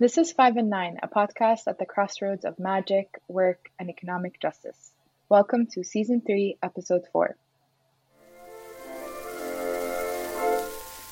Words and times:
This 0.00 0.16
is 0.16 0.32
5 0.32 0.56
and 0.56 0.70
9, 0.70 1.00
a 1.02 1.08
podcast 1.08 1.66
at 1.66 1.78
the 1.78 1.84
crossroads 1.84 2.46
of 2.46 2.58
magic, 2.58 3.20
work, 3.28 3.70
and 3.78 3.90
economic 3.90 4.40
justice. 4.40 4.92
Welcome 5.28 5.66
to 5.74 5.84
Season 5.84 6.22
3, 6.22 6.56
Episode 6.62 7.02
4. 7.12 7.36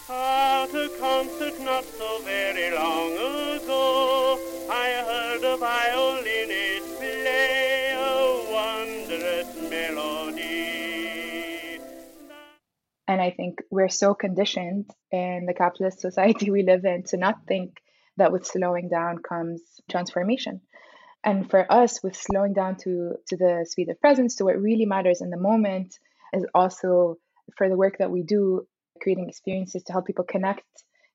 At 0.08 0.70
a 0.74 0.88
concert 0.98 1.60
not 1.60 1.84
so 1.84 2.20
very 2.24 2.74
long 2.74 3.12
ago, 3.12 4.38
I 4.70 4.88
heard 5.06 5.44
a 5.44 5.58
violinist 5.58 6.98
play 6.98 7.92
a 7.92 8.40
wondrous 8.50 9.54
melody. 9.70 11.08
And 13.06 13.20
I 13.20 13.32
think 13.32 13.60
we're 13.70 13.90
so 13.90 14.14
conditioned 14.14 14.90
in 15.12 15.44
the 15.44 15.52
capitalist 15.52 16.00
society 16.00 16.50
we 16.56 16.62
live 16.62 16.86
in 16.86 17.02
to 17.08 17.18
not 17.18 17.44
think 17.46 17.82
that 18.18 18.32
with 18.32 18.46
slowing 18.46 18.88
down 18.88 19.18
comes 19.18 19.62
transformation. 19.90 20.60
And 21.24 21.50
for 21.50 21.70
us, 21.70 22.02
with 22.02 22.16
slowing 22.16 22.52
down 22.52 22.76
to, 22.84 23.14
to 23.28 23.36
the 23.36 23.66
speed 23.68 23.88
of 23.88 24.00
presence, 24.00 24.36
to 24.36 24.44
what 24.44 24.60
really 24.60 24.86
matters 24.86 25.20
in 25.20 25.30
the 25.30 25.36
moment, 25.36 25.98
is 26.32 26.44
also 26.54 27.16
for 27.56 27.68
the 27.68 27.76
work 27.76 27.98
that 27.98 28.10
we 28.10 28.22
do, 28.22 28.66
creating 29.02 29.28
experiences 29.28 29.82
to 29.84 29.92
help 29.92 30.06
people 30.06 30.24
connect 30.24 30.64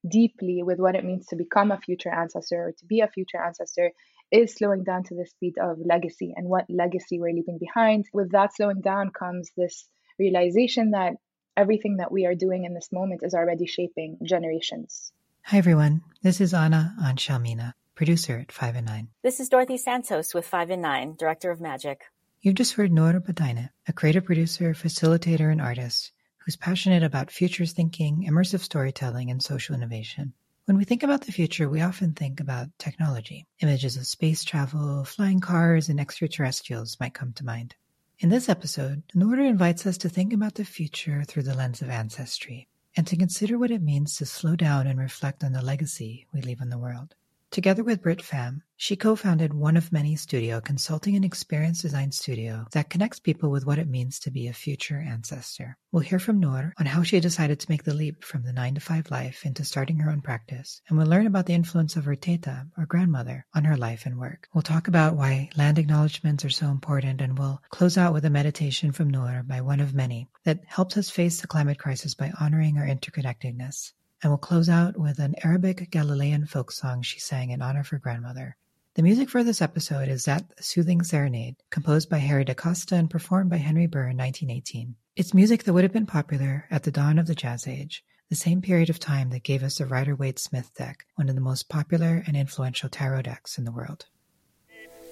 deeply 0.10 0.64
with 0.64 0.80
what 0.80 0.96
it 0.96 1.06
means 1.06 1.28
to 1.28 1.36
become 1.36 1.72
a 1.72 1.80
future 1.80 2.14
ancestor 2.14 2.68
or 2.68 2.72
to 2.78 2.86
be 2.86 3.00
a 3.00 3.08
future 3.08 3.42
ancestor 3.42 3.92
is 4.32 4.54
slowing 4.54 4.84
down 4.84 5.04
to 5.04 5.16
the 5.16 5.26
speed 5.26 5.54
of 5.62 5.78
legacy 5.80 6.34
and 6.36 6.48
what 6.48 6.66
legacy 6.70 7.20
we're 7.20 7.32
leaving 7.32 7.58
behind. 7.58 8.06
With 8.12 8.32
that 8.32 8.54
slowing 8.54 8.82
down 8.82 9.12
comes 9.12 9.52
this 9.56 9.88
realization 10.20 10.92
that 10.92 11.14
everything 11.56 11.98
that 11.98 12.12
we 12.12 12.26
are 12.26 12.36
doing 12.36 12.66
in 12.66 12.74
this 12.74 12.92
moment 12.92 13.22
is 13.24 13.34
already 13.34 13.68
shaping 13.68 14.18
generations. 14.24 15.14
Hi, 15.48 15.58
everyone. 15.58 16.04
This 16.22 16.40
is 16.40 16.54
Anna 16.54 16.96
Anshalmina, 17.04 17.74
producer 17.96 18.38
at 18.40 18.52
5 18.54 18.78
and 18.78 18.88
9. 18.88 19.10
This 19.24 19.42
is 19.42 19.50
Dorothy 19.50 19.76
Santos 19.76 20.34
with 20.34 20.48
5 20.48 20.70
and 20.70 20.82
9, 20.82 21.16
director 21.20 21.52
of 21.52 21.60
Magic. 21.60 22.06
You've 22.42 22.56
just 22.56 22.76
heard 22.76 22.94
Nour 22.94 23.20
Batyne, 23.20 23.70
a 23.86 23.94
creative 23.94 24.24
producer, 24.24 24.74
facilitator, 24.74 25.52
and 25.52 25.60
artist 25.60 26.14
who's 26.38 26.56
passionate 26.56 27.04
about 27.04 27.30
futures 27.30 27.74
thinking, 27.74 28.26
immersive 28.28 28.62
storytelling, 28.62 29.30
and 29.30 29.44
social 29.44 29.76
innovation. 29.76 30.32
When 30.64 30.78
we 30.78 30.86
think 30.86 31.04
about 31.04 31.24
the 31.26 31.34
future, 31.34 31.70
we 31.70 31.82
often 31.82 32.14
think 32.14 32.40
about 32.40 32.70
technology. 32.80 33.46
Images 33.62 33.98
of 33.98 34.08
space 34.08 34.46
travel, 34.46 35.04
flying 35.04 35.42
cars, 35.42 35.90
and 35.90 36.00
extraterrestrials 36.00 36.98
might 37.02 37.14
come 37.14 37.34
to 37.34 37.46
mind. 37.46 37.76
In 38.18 38.30
this 38.30 38.48
episode, 38.48 39.04
Nour 39.14 39.42
invites 39.42 39.86
us 39.86 39.98
to 40.00 40.10
think 40.10 40.32
about 40.32 40.56
the 40.56 40.64
future 40.64 41.26
through 41.26 41.44
the 41.44 41.54
lens 41.54 41.82
of 41.82 41.90
ancestry 41.90 42.70
and 42.96 43.08
to 43.08 43.18
consider 43.18 43.58
what 43.58 43.72
it 43.72 43.82
means 43.82 44.16
to 44.16 44.26
slow 44.26 44.56
down 44.56 44.88
and 44.88 45.00
reflect 45.00 45.44
on 45.44 45.54
the 45.54 45.62
legacy 45.62 46.28
we 46.34 46.42
leave 46.42 46.62
in 46.62 46.70
the 46.70 46.78
world. 46.78 47.16
Together 47.54 47.84
with 47.84 48.02
Britt 48.02 48.18
Pham, 48.18 48.62
she 48.78 48.96
co-founded 48.96 49.54
One 49.54 49.78
of 49.78 49.92
Many 49.92 50.16
Studio, 50.16 50.60
consulting 50.60 51.16
and 51.16 51.24
experience 51.24 51.84
design 51.84 52.12
studio 52.12 52.66
that 52.72 52.90
connects 52.90 53.20
people 53.20 53.52
with 53.52 53.64
what 53.64 53.78
it 53.78 53.88
means 53.88 54.18
to 54.22 54.32
be 54.32 54.48
a 54.48 54.54
future 54.54 54.98
ancestor. 54.98 55.78
We'll 55.92 56.02
hear 56.02 56.18
from 56.18 56.40
Nour 56.40 56.74
on 56.80 56.88
how 56.88 57.04
she 57.04 57.20
decided 57.20 57.60
to 57.60 57.70
make 57.70 57.84
the 57.84 57.94
leap 57.94 58.24
from 58.24 58.42
the 58.42 58.54
9 58.54 58.74
to 58.74 58.82
5 58.82 59.12
life 59.12 59.46
into 59.46 59.64
starting 59.64 60.00
her 60.00 60.10
own 60.10 60.22
practice, 60.22 60.82
and 60.90 60.98
we'll 60.98 61.06
learn 61.06 61.28
about 61.28 61.46
the 61.46 61.54
influence 61.54 61.96
of 61.96 62.06
her 62.06 62.16
teita, 62.16 62.72
or 62.76 62.88
grandmother, 62.88 63.46
on 63.54 63.66
her 63.66 63.78
life 63.78 64.08
and 64.08 64.18
work. 64.18 64.48
We'll 64.56 64.64
talk 64.64 64.88
about 64.88 65.16
why 65.16 65.52
land 65.56 65.78
acknowledgements 65.78 66.44
are 66.44 66.50
so 66.50 66.70
important, 66.70 67.22
and 67.22 67.38
we'll 67.38 67.62
close 67.70 68.00
out 68.00 68.14
with 68.14 68.26
a 68.26 68.32
meditation 68.32 68.92
from 68.92 69.12
Nour 69.12 69.44
by 69.46 69.62
One 69.62 69.80
of 69.80 69.94
Many 69.94 70.28
that 70.44 70.62
helps 70.66 70.98
us 70.98 71.12
face 71.12 71.40
the 71.40 71.46
climate 71.46 71.78
crisis 71.78 72.16
by 72.16 72.32
honoring 72.40 72.80
our 72.80 72.88
interconnectedness 72.88 73.92
and 74.24 74.32
we'll 74.32 74.38
close 74.38 74.70
out 74.70 74.98
with 74.98 75.20
an 75.20 75.36
Arabic 75.44 75.92
Galilean 75.92 76.46
folk 76.46 76.72
song 76.72 77.02
she 77.02 77.20
sang 77.20 77.52
in 77.52 77.62
honor 77.62 77.82
of 77.82 77.90
her 77.90 78.00
grandmother. 78.00 78.56
The 78.96 79.04
music 79.04 79.30
for 79.30 79.44
this 79.44 79.62
episode 79.62 80.08
is 80.08 80.26
That 80.26 80.46
Soothing 80.64 81.04
Serenade, 81.04 81.58
composed 81.70 82.10
by 82.10 82.20
Harry 82.20 82.46
De 82.46 82.56
Costa 82.56 82.96
and 82.96 83.10
performed 83.10 83.50
by 83.50 83.58
Henry 83.58 83.86
Burr 83.86 84.10
in 84.10 84.18
1918. 84.18 84.96
It's 85.16 85.34
music 85.34 85.64
that 85.64 85.74
would 85.74 85.84
have 85.84 85.92
been 85.92 86.06
popular 86.06 86.66
at 86.72 86.84
the 86.84 86.92
dawn 86.92 87.20
of 87.20 87.28
the 87.28 87.36
Jazz 87.36 87.68
Age, 87.68 88.04
the 88.30 88.36
same 88.36 88.62
period 88.62 88.90
of 88.90 89.00
time 89.00 89.30
that 89.32 89.44
gave 89.44 89.62
us 89.62 89.78
the 89.78 89.86
Rider 89.86 90.16
Waite 90.16 90.40
Smith 90.40 90.72
deck, 90.78 91.06
one 91.16 91.28
of 91.28 91.36
the 91.36 91.42
most 91.42 91.68
popular 91.68 92.24
and 92.26 92.38
influential 92.38 92.88
tarot 92.88 93.24
decks 93.24 93.58
in 93.58 93.66
the 93.66 93.72
world. 93.72 94.06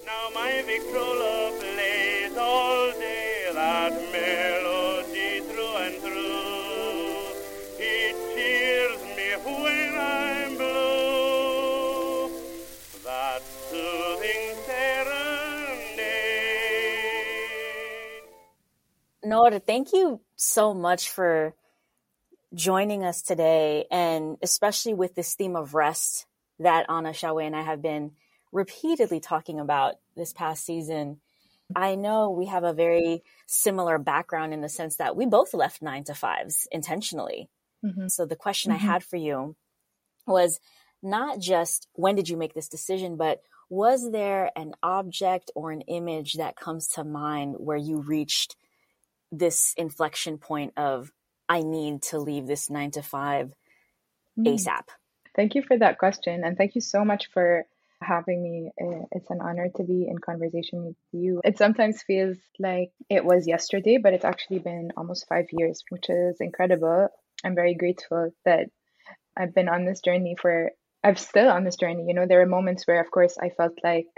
Now 0.06 0.30
my 0.34 0.62
plays 0.66 2.36
all 2.36 2.90
day 2.92 3.50
that 3.52 3.92
Nour, 19.42 19.58
thank 19.58 19.92
you 19.92 20.20
so 20.36 20.72
much 20.72 21.08
for 21.10 21.54
joining 22.54 23.04
us 23.04 23.22
today, 23.22 23.86
and 23.90 24.36
especially 24.40 24.94
with 24.94 25.16
this 25.16 25.34
theme 25.34 25.56
of 25.56 25.74
rest 25.74 26.26
that 26.60 26.86
Anna 26.88 27.10
Xiaowei 27.10 27.46
and 27.46 27.56
I 27.56 27.62
have 27.62 27.82
been 27.82 28.12
repeatedly 28.52 29.18
talking 29.18 29.58
about 29.58 29.96
this 30.16 30.32
past 30.32 30.64
season. 30.64 31.20
I 31.74 31.96
know 31.96 32.30
we 32.30 32.46
have 32.46 32.62
a 32.62 32.72
very 32.72 33.24
similar 33.46 33.98
background 33.98 34.54
in 34.54 34.60
the 34.60 34.68
sense 34.68 34.96
that 34.96 35.16
we 35.16 35.26
both 35.26 35.54
left 35.54 35.82
nine 35.82 36.04
to 36.04 36.14
fives 36.14 36.68
intentionally. 36.70 37.48
Mm-hmm. 37.84 38.08
So 38.08 38.26
the 38.26 38.36
question 38.36 38.72
mm-hmm. 38.72 38.86
I 38.86 38.92
had 38.92 39.02
for 39.02 39.16
you 39.16 39.56
was 40.24 40.60
not 41.02 41.40
just 41.40 41.88
when 41.94 42.14
did 42.14 42.28
you 42.28 42.36
make 42.36 42.54
this 42.54 42.68
decision, 42.68 43.16
but 43.16 43.42
was 43.68 44.12
there 44.12 44.52
an 44.54 44.74
object 44.84 45.50
or 45.56 45.72
an 45.72 45.80
image 45.82 46.34
that 46.34 46.54
comes 46.54 46.86
to 46.88 47.02
mind 47.02 47.56
where 47.58 47.76
you 47.76 48.02
reached 48.02 48.54
this 49.32 49.74
inflection 49.76 50.38
point 50.38 50.74
of 50.76 51.10
I 51.48 51.62
need 51.62 52.02
to 52.04 52.20
leave 52.20 52.46
this 52.46 52.70
nine 52.70 52.92
to 52.92 53.02
five 53.02 53.52
mm. 54.38 54.46
ASAP? 54.46 54.84
Thank 55.34 55.54
you 55.54 55.62
for 55.62 55.76
that 55.78 55.98
question. 55.98 56.44
And 56.44 56.56
thank 56.56 56.74
you 56.74 56.80
so 56.80 57.04
much 57.04 57.30
for 57.32 57.64
having 58.02 58.42
me. 58.42 58.70
It's 59.12 59.30
an 59.30 59.40
honor 59.40 59.68
to 59.76 59.82
be 59.84 60.06
in 60.08 60.18
conversation 60.18 60.84
with 60.84 60.96
you. 61.12 61.40
It 61.44 61.56
sometimes 61.56 62.02
feels 62.02 62.36
like 62.58 62.90
it 63.08 63.24
was 63.24 63.46
yesterday, 63.46 63.98
but 63.98 64.12
it's 64.12 64.24
actually 64.24 64.58
been 64.58 64.92
almost 64.96 65.26
five 65.28 65.46
years, 65.52 65.82
which 65.88 66.10
is 66.10 66.36
incredible. 66.40 67.08
I'm 67.44 67.54
very 67.54 67.74
grateful 67.74 68.34
that 68.44 68.66
I've 69.36 69.54
been 69.54 69.68
on 69.68 69.84
this 69.84 70.00
journey 70.00 70.36
for, 70.40 70.72
I'm 71.02 71.16
still 71.16 71.48
on 71.48 71.64
this 71.64 71.76
journey. 71.76 72.04
You 72.06 72.14
know, 72.14 72.26
there 72.26 72.42
are 72.42 72.46
moments 72.46 72.86
where, 72.86 73.00
of 73.00 73.10
course, 73.10 73.38
I 73.40 73.48
felt 73.48 73.78
like 73.82 74.08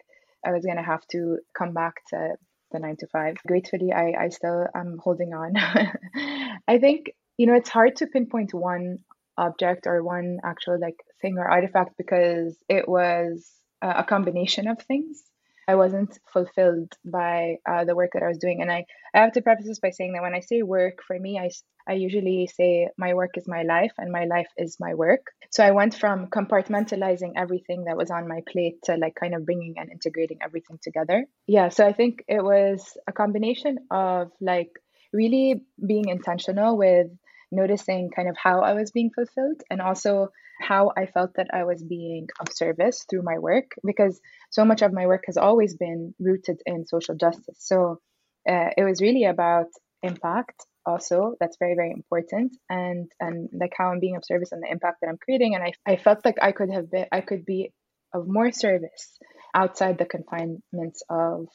I 0.45 0.51
was 0.51 0.65
going 0.65 0.79
to 0.79 0.83
have 0.83 1.07
to 1.13 1.39
come 1.57 1.73
back 1.73 1.95
to 2.11 2.37
the 2.75 2.81
nine 2.81 2.97
to 2.99 3.07
five. 3.07 3.37
Gratefully, 3.47 3.93
I, 3.93 4.12
I 4.25 4.29
still 4.29 4.67
am 4.75 4.99
holding 5.03 5.33
on. 5.33 5.55
I 6.69 6.79
think, 6.79 7.12
you 7.39 7.47
know, 7.47 7.55
it's 7.55 7.71
hard 7.71 7.97
to 7.97 8.07
pinpoint 8.07 8.53
one 8.53 8.99
object 9.39 9.87
or 9.87 10.03
one 10.03 10.39
actual 10.45 10.79
like 10.79 10.97
thing 11.23 11.39
or 11.39 11.49
artifact 11.49 11.97
because 11.97 12.57
it 12.69 12.87
was 12.89 13.51
a 13.81 14.05
combination 14.05 14.69
of 14.69 14.81
things. 14.83 15.23
I 15.67 15.75
wasn't 15.77 16.19
fulfilled 16.33 16.93
by 17.05 17.57
uh, 17.69 17.85
the 17.85 17.97
work 17.97 18.11
that 18.15 18.23
I 18.23 18.29
was 18.29 18.39
doing. 18.39 18.61
And 18.61 18.71
I, 18.71 18.87
I 19.15 19.21
have 19.21 19.33
to 19.33 19.43
preface 19.43 19.67
this 19.67 19.79
by 19.79 19.91
saying 19.91 20.13
that 20.13 20.23
when 20.23 20.35
I 20.35 20.41
say 20.41 20.63
work, 20.63 21.01
for 21.07 21.19
me, 21.19 21.39
I, 21.39 21.51
I 21.89 21.95
usually 21.95 22.47
say 22.47 22.89
my 22.99 23.15
work 23.15 23.37
is 23.37 23.49
my 23.49 23.63
life 23.63 23.93
and 23.99 24.13
my 24.13 24.25
life 24.25 24.49
is 24.57 24.77
my 24.81 24.95
work. 24.95 25.27
So 25.51 25.65
I 25.65 25.71
went 25.71 25.95
from 25.95 26.27
compartmentalizing 26.27 27.33
everything 27.37 27.85
that 27.85 27.97
was 27.97 28.11
on 28.11 28.29
my 28.29 28.43
plate 28.51 28.83
to 28.85 28.97
like 28.97 29.15
kind 29.15 29.35
of 29.35 29.45
bringing 29.45 29.75
and 29.77 29.91
integrating 29.91 30.39
everything 30.43 30.79
together. 30.83 31.27
Yeah. 31.47 31.69
So 31.69 31.87
I 31.87 31.93
think 31.93 32.25
it 32.29 32.43
was 32.43 32.97
a 33.07 33.13
combination 33.13 33.79
of 33.91 34.33
like 34.41 34.71
really 35.13 35.63
being 35.87 36.09
intentional 36.09 36.77
with 36.77 37.07
noticing 37.54 38.10
kind 38.15 38.28
of 38.28 38.37
how 38.37 38.60
I 38.60 38.75
was 38.75 38.91
being 38.91 39.10
fulfilled 39.15 39.62
and 39.70 39.81
also 39.81 40.28
how 40.60 40.92
I 40.97 41.06
felt 41.06 41.32
that 41.37 41.48
I 41.53 41.65
was 41.65 41.82
being 41.82 42.28
of 42.41 42.48
service 42.53 43.04
through 43.09 43.22
my 43.22 43.38
work 43.38 43.72
because 43.84 44.20
so 44.51 44.65
much 44.65 44.83
of 44.83 44.92
my 44.92 45.06
work 45.06 45.24
has 45.27 45.36
always 45.36 45.77
been 45.77 46.15
rooted 46.18 46.60
in 46.66 46.86
social 46.86 47.16
justice. 47.16 47.59
So 47.59 48.01
uh, 48.48 48.71
it 48.77 48.84
was 48.84 49.01
really 49.01 49.24
about 49.24 49.66
impact 50.03 50.66
also 50.86 51.34
that's 51.41 51.56
very 51.59 51.74
very 51.74 51.91
important 51.91 52.54
and 52.68 53.10
and 53.18 53.48
like 53.59 53.72
how 53.77 53.86
i'm 53.89 54.00
being 54.00 54.16
of 54.16 54.24
service 54.24 54.53
and 54.53 54.62
the 54.62 54.71
impact 54.71 54.98
that 55.00 55.09
i'm 55.09 55.16
creating 55.16 55.54
and 55.54 55.65
i, 55.65 55.72
I 55.86 55.97
felt 55.97 56.24
like 56.24 56.36
i 56.42 56.53
could 56.53 56.71
have 56.71 56.91
been 56.91 57.07
i 57.10 57.22
could 57.22 57.47
be 57.47 57.72
of 58.12 58.27
more 58.28 58.53
service 58.53 59.18
outside 59.54 59.98
the 59.98 60.04
confinements 60.04 61.03
of 61.09 61.47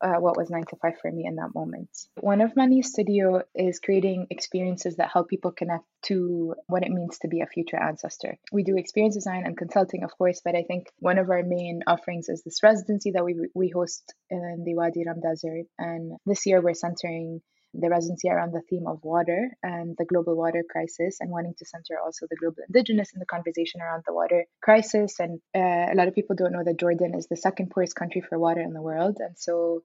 uh, 0.00 0.20
what 0.20 0.36
was 0.36 0.50
nine 0.50 0.64
to 0.68 0.76
five 0.76 0.94
for 1.00 1.10
me 1.10 1.24
in 1.26 1.36
that 1.36 1.54
moment. 1.54 1.88
One 2.20 2.40
of 2.40 2.56
Many 2.56 2.82
Studio 2.82 3.42
is 3.54 3.80
creating 3.80 4.26
experiences 4.30 4.96
that 4.96 5.10
help 5.12 5.28
people 5.28 5.52
connect 5.52 5.84
to 6.04 6.54
what 6.66 6.84
it 6.84 6.90
means 6.90 7.18
to 7.20 7.28
be 7.28 7.40
a 7.40 7.46
future 7.46 7.80
ancestor. 7.80 8.36
We 8.52 8.62
do 8.62 8.76
experience 8.76 9.14
design 9.14 9.44
and 9.46 9.56
consulting, 9.56 10.04
of 10.04 10.10
course, 10.16 10.40
but 10.44 10.54
I 10.54 10.62
think 10.62 10.88
one 10.98 11.18
of 11.18 11.30
our 11.30 11.42
main 11.42 11.82
offerings 11.86 12.28
is 12.28 12.42
this 12.42 12.62
residency 12.62 13.12
that 13.12 13.24
we, 13.24 13.36
we 13.54 13.70
host 13.70 14.14
in 14.30 14.64
the 14.64 14.74
Wadi 14.74 15.04
Rum 15.06 15.20
Desert. 15.20 15.66
And 15.78 16.12
this 16.26 16.46
year 16.46 16.60
we're 16.60 16.74
centering 16.74 17.40
the 17.80 17.90
residency 17.90 18.28
around 18.28 18.52
the 18.52 18.62
theme 18.68 18.86
of 18.86 19.02
water 19.02 19.50
and 19.62 19.96
the 19.98 20.04
global 20.04 20.36
water 20.36 20.64
crisis, 20.68 21.18
and 21.20 21.30
wanting 21.30 21.54
to 21.58 21.64
center 21.64 21.98
also 22.04 22.26
the 22.28 22.36
global 22.36 22.62
indigenous 22.68 23.12
in 23.12 23.20
the 23.20 23.26
conversation 23.26 23.80
around 23.80 24.04
the 24.06 24.14
water 24.14 24.44
crisis. 24.62 25.18
And 25.18 25.40
uh, 25.54 25.92
a 25.92 25.94
lot 25.94 26.08
of 26.08 26.14
people 26.14 26.36
don't 26.36 26.52
know 26.52 26.64
that 26.64 26.78
Jordan 26.78 27.14
is 27.14 27.26
the 27.28 27.36
second 27.36 27.70
poorest 27.70 27.94
country 27.94 28.20
for 28.20 28.38
water 28.38 28.60
in 28.60 28.72
the 28.72 28.82
world. 28.82 29.16
And 29.20 29.36
so, 29.38 29.82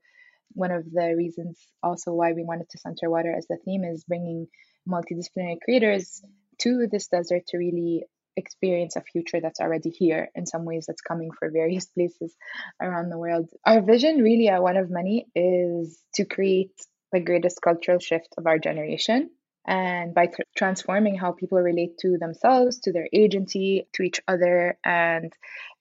one 0.53 0.71
of 0.71 0.83
the 0.91 1.15
reasons 1.15 1.57
also 1.81 2.11
why 2.11 2.33
we 2.33 2.43
wanted 2.43 2.69
to 2.69 2.77
center 2.77 3.09
water 3.09 3.33
as 3.33 3.47
the 3.47 3.57
theme 3.63 3.85
is 3.85 4.03
bringing 4.03 4.47
multidisciplinary 4.87 5.57
creators 5.63 6.21
to 6.59 6.87
this 6.91 7.07
desert 7.07 7.43
to 7.47 7.57
really 7.57 8.03
experience 8.37 8.95
a 8.95 9.01
future 9.01 9.41
that's 9.41 9.59
already 9.59 9.89
here 9.89 10.29
in 10.35 10.45
some 10.45 10.65
ways 10.65 10.85
that's 10.87 11.01
coming 11.01 11.31
for 11.37 11.49
various 11.51 11.85
places 11.97 12.35
around 12.81 13.09
the 13.09 13.17
world 13.17 13.49
our 13.65 13.81
vision 13.81 14.17
really 14.19 14.49
uh, 14.49 14.61
one 14.61 14.77
of 14.77 14.89
many 14.89 15.27
is 15.35 16.01
to 16.13 16.25
create 16.25 16.71
the 17.11 17.19
greatest 17.19 17.61
cultural 17.61 17.99
shift 17.99 18.33
of 18.37 18.47
our 18.47 18.59
generation 18.59 19.29
and 19.65 20.15
by 20.15 20.25
tr- 20.25 20.41
transforming 20.55 21.15
how 21.15 21.31
people 21.31 21.59
relate 21.59 21.97
to 21.99 22.17
themselves, 22.17 22.79
to 22.79 22.91
their 22.91 23.07
agency, 23.13 23.87
to 23.93 24.03
each 24.03 24.19
other, 24.27 24.77
and 24.83 25.31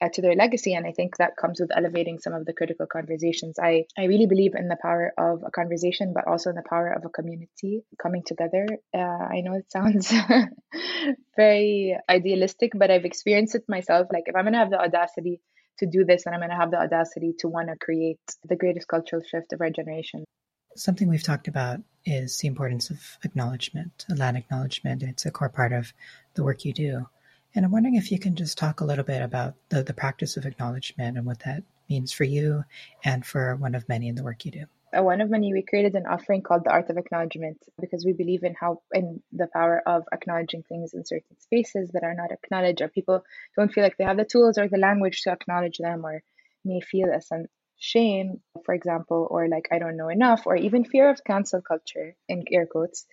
uh, 0.02 0.08
to 0.12 0.20
their 0.20 0.34
legacy. 0.34 0.74
And 0.74 0.86
I 0.86 0.92
think 0.92 1.16
that 1.16 1.36
comes 1.36 1.60
with 1.60 1.70
elevating 1.74 2.18
some 2.18 2.34
of 2.34 2.44
the 2.44 2.52
critical 2.52 2.86
conversations. 2.86 3.58
I, 3.58 3.86
I 3.96 4.04
really 4.04 4.26
believe 4.26 4.54
in 4.54 4.68
the 4.68 4.76
power 4.80 5.12
of 5.16 5.42
a 5.46 5.50
conversation, 5.50 6.12
but 6.14 6.26
also 6.26 6.50
in 6.50 6.56
the 6.56 6.62
power 6.68 6.92
of 6.92 7.04
a 7.04 7.08
community 7.08 7.82
coming 8.00 8.22
together. 8.24 8.66
Uh, 8.94 8.98
I 8.98 9.40
know 9.40 9.54
it 9.54 9.70
sounds 9.70 10.12
very 11.36 11.96
idealistic, 12.08 12.72
but 12.74 12.90
I've 12.90 13.06
experienced 13.06 13.54
it 13.54 13.64
myself. 13.66 14.08
Like, 14.12 14.24
if 14.26 14.36
I'm 14.36 14.44
going 14.44 14.52
to 14.52 14.58
have 14.58 14.70
the 14.70 14.80
audacity 14.80 15.40
to 15.78 15.86
do 15.86 16.04
this, 16.04 16.24
then 16.24 16.34
I'm 16.34 16.40
going 16.40 16.50
to 16.50 16.56
have 16.56 16.70
the 16.70 16.80
audacity 16.80 17.32
to 17.38 17.48
want 17.48 17.68
to 17.68 17.76
create 17.76 18.20
the 18.46 18.56
greatest 18.56 18.88
cultural 18.88 19.22
shift 19.22 19.54
of 19.54 19.62
our 19.62 19.70
generation. 19.70 20.24
Something 20.80 21.10
we've 21.10 21.22
talked 21.22 21.46
about 21.46 21.82
is 22.06 22.38
the 22.38 22.48
importance 22.48 22.88
of 22.88 23.18
acknowledgement, 23.22 24.06
land 24.08 24.38
acknowledgement. 24.38 25.02
It's 25.02 25.26
a 25.26 25.30
core 25.30 25.50
part 25.50 25.74
of 25.74 25.92
the 26.32 26.42
work 26.42 26.64
you 26.64 26.72
do. 26.72 27.06
And 27.54 27.66
I'm 27.66 27.70
wondering 27.70 27.96
if 27.96 28.10
you 28.10 28.18
can 28.18 28.34
just 28.34 28.56
talk 28.56 28.80
a 28.80 28.86
little 28.86 29.04
bit 29.04 29.20
about 29.20 29.56
the, 29.68 29.82
the 29.82 29.92
practice 29.92 30.38
of 30.38 30.46
acknowledgement 30.46 31.18
and 31.18 31.26
what 31.26 31.40
that 31.40 31.64
means 31.90 32.12
for 32.12 32.24
you 32.24 32.64
and 33.04 33.26
for 33.26 33.56
one 33.56 33.74
of 33.74 33.90
many 33.90 34.08
in 34.08 34.14
the 34.14 34.22
work 34.22 34.46
you 34.46 34.52
do. 34.52 34.64
Uh, 34.96 35.02
one 35.02 35.20
of 35.20 35.28
many, 35.28 35.52
we 35.52 35.60
created 35.60 35.96
an 35.96 36.06
offering 36.06 36.40
called 36.40 36.64
the 36.64 36.70
Art 36.70 36.88
of 36.88 36.96
Acknowledgement 36.96 37.58
because 37.78 38.06
we 38.06 38.14
believe 38.14 38.42
in 38.42 38.54
how 38.58 38.80
in 38.94 39.22
the 39.34 39.48
power 39.52 39.82
of 39.86 40.04
acknowledging 40.10 40.62
things 40.62 40.94
in 40.94 41.04
certain 41.04 41.38
spaces 41.40 41.90
that 41.90 42.04
are 42.04 42.14
not 42.14 42.32
acknowledged, 42.32 42.80
or 42.80 42.88
people 42.88 43.22
don't 43.54 43.70
feel 43.70 43.84
like 43.84 43.98
they 43.98 44.04
have 44.04 44.16
the 44.16 44.24
tools 44.24 44.56
or 44.56 44.66
the 44.66 44.78
language 44.78 45.20
to 45.24 45.30
acknowledge 45.30 45.76
them, 45.76 46.06
or 46.06 46.22
may 46.64 46.80
feel 46.80 47.12
a 47.12 47.20
sense 47.20 47.50
shame, 47.80 48.40
for 48.64 48.74
example, 48.74 49.26
or 49.28 49.48
like 49.48 49.68
I 49.72 49.80
don't 49.80 49.96
know 49.96 50.08
enough, 50.08 50.46
or 50.46 50.54
even 50.54 50.84
fear 50.84 51.10
of 51.10 51.24
cancel 51.24 51.62
culture 51.62 52.14
in 52.28 52.44
air 52.52 52.66
quotes. 52.66 53.06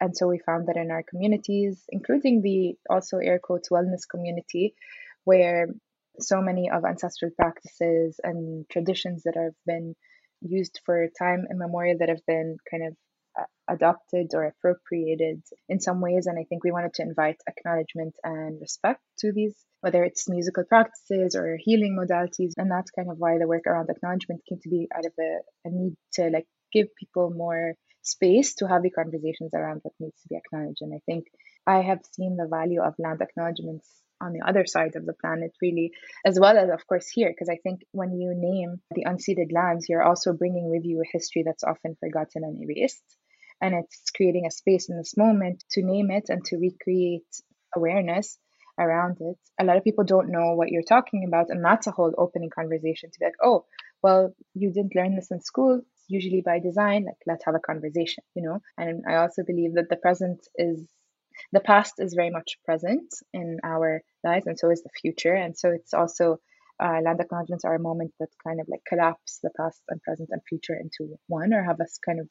And 0.00 0.16
so 0.16 0.26
we 0.26 0.38
found 0.38 0.66
that 0.66 0.76
in 0.76 0.90
our 0.90 1.04
communities, 1.04 1.84
including 1.88 2.42
the 2.42 2.76
also 2.90 3.18
air 3.18 3.38
quotes 3.38 3.68
wellness 3.68 4.08
community, 4.10 4.74
where 5.22 5.68
so 6.18 6.40
many 6.40 6.70
of 6.70 6.84
ancestral 6.84 7.30
practices 7.30 8.18
and 8.22 8.68
traditions 8.68 9.22
that 9.24 9.36
have 9.36 9.54
been 9.66 9.94
used 10.40 10.80
for 10.84 11.08
time 11.18 11.46
immemorial 11.50 11.98
that 11.98 12.08
have 12.08 12.24
been 12.26 12.56
kind 12.70 12.86
of 12.86 12.96
adopted 13.68 14.28
or 14.34 14.44
appropriated 14.44 15.42
in 15.68 15.80
some 15.80 16.00
ways. 16.00 16.26
And 16.26 16.38
I 16.38 16.44
think 16.44 16.64
we 16.64 16.72
wanted 16.72 16.94
to 16.94 17.02
invite 17.02 17.36
acknowledgement 17.48 18.14
and 18.22 18.60
respect 18.60 19.00
to 19.18 19.32
these, 19.32 19.54
whether 19.80 20.04
it's 20.04 20.28
musical 20.28 20.64
practices 20.64 21.34
or 21.34 21.58
healing 21.58 21.96
modalities. 21.98 22.52
And 22.56 22.70
that's 22.70 22.90
kind 22.90 23.10
of 23.10 23.18
why 23.18 23.38
the 23.38 23.48
work 23.48 23.66
around 23.66 23.88
acknowledgement 23.90 24.42
came 24.48 24.58
to 24.62 24.68
be 24.68 24.88
out 24.94 25.06
of 25.06 25.12
a, 25.18 25.68
a 25.68 25.70
need 25.70 25.94
to 26.14 26.30
like 26.30 26.46
give 26.72 26.88
people 26.98 27.32
more 27.34 27.74
space 28.02 28.54
to 28.56 28.68
have 28.68 28.82
the 28.82 28.90
conversations 28.90 29.52
around 29.54 29.80
what 29.82 29.94
needs 29.98 30.20
to 30.22 30.28
be 30.28 30.36
acknowledged. 30.36 30.82
And 30.82 30.94
I 30.94 31.00
think 31.06 31.24
I 31.66 31.80
have 31.80 32.00
seen 32.12 32.36
the 32.36 32.48
value 32.48 32.82
of 32.82 32.94
land 32.98 33.22
acknowledgements 33.22 33.88
on 34.20 34.32
the 34.32 34.46
other 34.46 34.64
side 34.66 34.94
of 34.96 35.06
the 35.06 35.14
planet, 35.14 35.52
really, 35.60 35.92
as 36.24 36.38
well 36.38 36.56
as, 36.56 36.70
of 36.70 36.86
course, 36.86 37.08
here, 37.08 37.30
because 37.30 37.48
I 37.48 37.58
think 37.62 37.80
when 37.92 38.18
you 38.18 38.32
name 38.36 38.80
the 38.90 39.04
unceded 39.04 39.52
lands, 39.52 39.88
you're 39.88 40.02
also 40.02 40.32
bringing 40.32 40.70
with 40.70 40.84
you 40.84 41.00
a 41.00 41.10
history 41.10 41.42
that's 41.44 41.64
often 41.64 41.96
forgotten 41.98 42.44
and 42.44 42.62
erased 42.62 43.02
and 43.64 43.74
it's 43.74 44.10
creating 44.16 44.46
a 44.46 44.50
space 44.50 44.90
in 44.90 44.96
this 44.98 45.16
moment 45.16 45.64
to 45.72 45.82
name 45.82 46.10
it 46.10 46.26
and 46.28 46.44
to 46.46 46.58
recreate 46.58 47.32
awareness 47.74 48.38
around 48.78 49.16
it. 49.20 49.38
A 49.58 49.64
lot 49.64 49.78
of 49.78 49.84
people 49.84 50.04
don't 50.04 50.30
know 50.36 50.54
what 50.54 50.70
you're 50.72 50.82
talking 50.96 51.24
about, 51.26 51.48
and 51.48 51.64
that's 51.64 51.86
a 51.86 51.96
whole 51.98 52.12
opening 52.18 52.50
conversation 52.50 53.10
to 53.10 53.18
be 53.18 53.26
like, 53.26 53.40
oh, 53.42 53.64
well, 54.02 54.34
you 54.52 54.70
didn't 54.72 54.94
learn 54.94 55.16
this 55.16 55.30
in 55.30 55.40
school. 55.40 55.80
usually 56.08 56.42
by 56.44 56.58
design. 56.58 57.04
Like, 57.04 57.22
let's 57.26 57.46
have 57.46 57.54
a 57.54 57.66
conversation, 57.70 58.22
you 58.34 58.42
know. 58.42 58.58
And 58.76 59.04
I 59.08 59.14
also 59.16 59.42
believe 59.50 59.74
that 59.74 59.88
the 59.88 59.96
present 59.96 60.40
is 60.56 60.86
the 61.52 61.60
past 61.60 61.94
is 61.98 62.14
very 62.14 62.30
much 62.30 62.58
present 62.64 63.08
in 63.32 63.58
our 63.64 64.02
lives, 64.22 64.46
and 64.46 64.58
so 64.58 64.70
is 64.70 64.82
the 64.82 64.90
future. 65.00 65.34
And 65.34 65.56
so 65.56 65.70
it's 65.70 65.94
also 65.94 66.38
uh, 66.82 66.98
land 67.04 67.20
acknowledgements 67.20 67.64
are 67.64 67.74
a 67.74 67.88
moment 67.90 68.12
that 68.20 68.28
kind 68.46 68.60
of 68.60 68.66
like 68.68 68.84
collapse 68.86 69.40
the 69.42 69.50
past 69.56 69.80
and 69.88 70.02
present 70.02 70.28
and 70.32 70.42
future 70.48 70.78
into 70.84 71.16
one, 71.26 71.54
or 71.54 71.62
have 71.62 71.80
us 71.80 71.98
kind 72.04 72.20
of 72.20 72.28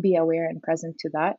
be 0.00 0.16
aware 0.16 0.46
and 0.46 0.62
present 0.62 0.96
to 1.00 1.10
that. 1.12 1.36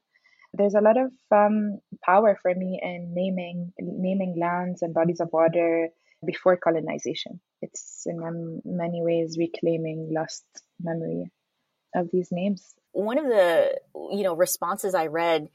There's 0.53 0.75
a 0.75 0.81
lot 0.81 0.97
of 0.97 1.11
um, 1.31 1.79
power 2.03 2.37
for 2.41 2.53
me 2.53 2.79
in 2.81 3.13
naming 3.13 3.73
naming 3.79 4.35
lands 4.39 4.81
and 4.81 4.93
bodies 4.93 5.19
of 5.19 5.29
water 5.33 5.89
before 6.25 6.57
colonization. 6.57 7.41
It's 7.61 8.03
in 8.05 8.61
many 8.63 9.01
ways 9.01 9.37
reclaiming 9.37 10.11
lost 10.13 10.43
memory 10.79 11.31
of 11.95 12.09
these 12.11 12.29
names. 12.31 12.75
One 12.91 13.17
of 13.17 13.25
the 13.25 13.79
you 13.95 14.23
know 14.23 14.35
responses 14.35 14.93
I 14.93 15.07
read 15.07 15.49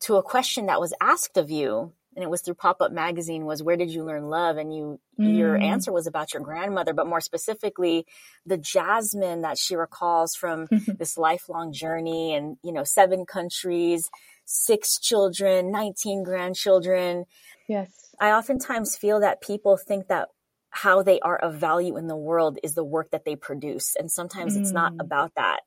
to 0.00 0.16
a 0.16 0.22
question 0.22 0.66
that 0.66 0.80
was 0.80 0.92
asked 1.00 1.36
of 1.36 1.50
you 1.50 1.92
and 2.14 2.22
it 2.22 2.30
was 2.30 2.42
through 2.42 2.54
pop-up 2.54 2.92
magazine 2.92 3.44
was 3.44 3.62
where 3.62 3.76
did 3.76 3.90
you 3.90 4.04
learn 4.04 4.28
love 4.28 4.56
and 4.56 4.74
you 4.74 5.00
mm. 5.18 5.36
your 5.36 5.56
answer 5.56 5.92
was 5.92 6.06
about 6.06 6.32
your 6.32 6.42
grandmother 6.42 6.92
but 6.92 7.06
more 7.06 7.20
specifically 7.20 8.06
the 8.46 8.58
jasmine 8.58 9.42
that 9.42 9.58
she 9.58 9.74
recalls 9.74 10.34
from 10.34 10.66
this 10.98 11.16
lifelong 11.16 11.72
journey 11.72 12.34
and 12.34 12.56
you 12.62 12.72
know 12.72 12.84
seven 12.84 13.24
countries 13.24 14.08
six 14.44 14.98
children 14.98 15.70
19 15.70 16.22
grandchildren 16.22 17.24
yes 17.68 17.90
i 18.20 18.30
oftentimes 18.30 18.96
feel 18.96 19.20
that 19.20 19.40
people 19.40 19.76
think 19.76 20.08
that 20.08 20.28
how 20.70 21.02
they 21.02 21.20
are 21.20 21.36
of 21.36 21.54
value 21.54 21.98
in 21.98 22.06
the 22.06 22.16
world 22.16 22.58
is 22.62 22.74
the 22.74 22.84
work 22.84 23.10
that 23.10 23.24
they 23.24 23.36
produce 23.36 23.94
and 23.98 24.10
sometimes 24.10 24.56
mm. 24.56 24.60
it's 24.60 24.72
not 24.72 24.94
mm. 24.94 25.00
about 25.00 25.32
that 25.36 25.60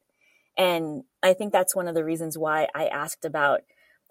and 0.57 1.03
i 1.23 1.33
think 1.33 1.51
that's 1.51 1.75
one 1.75 1.87
of 1.87 1.95
the 1.95 2.03
reasons 2.03 2.37
why 2.37 2.67
i 2.75 2.87
asked 2.87 3.25
about 3.25 3.61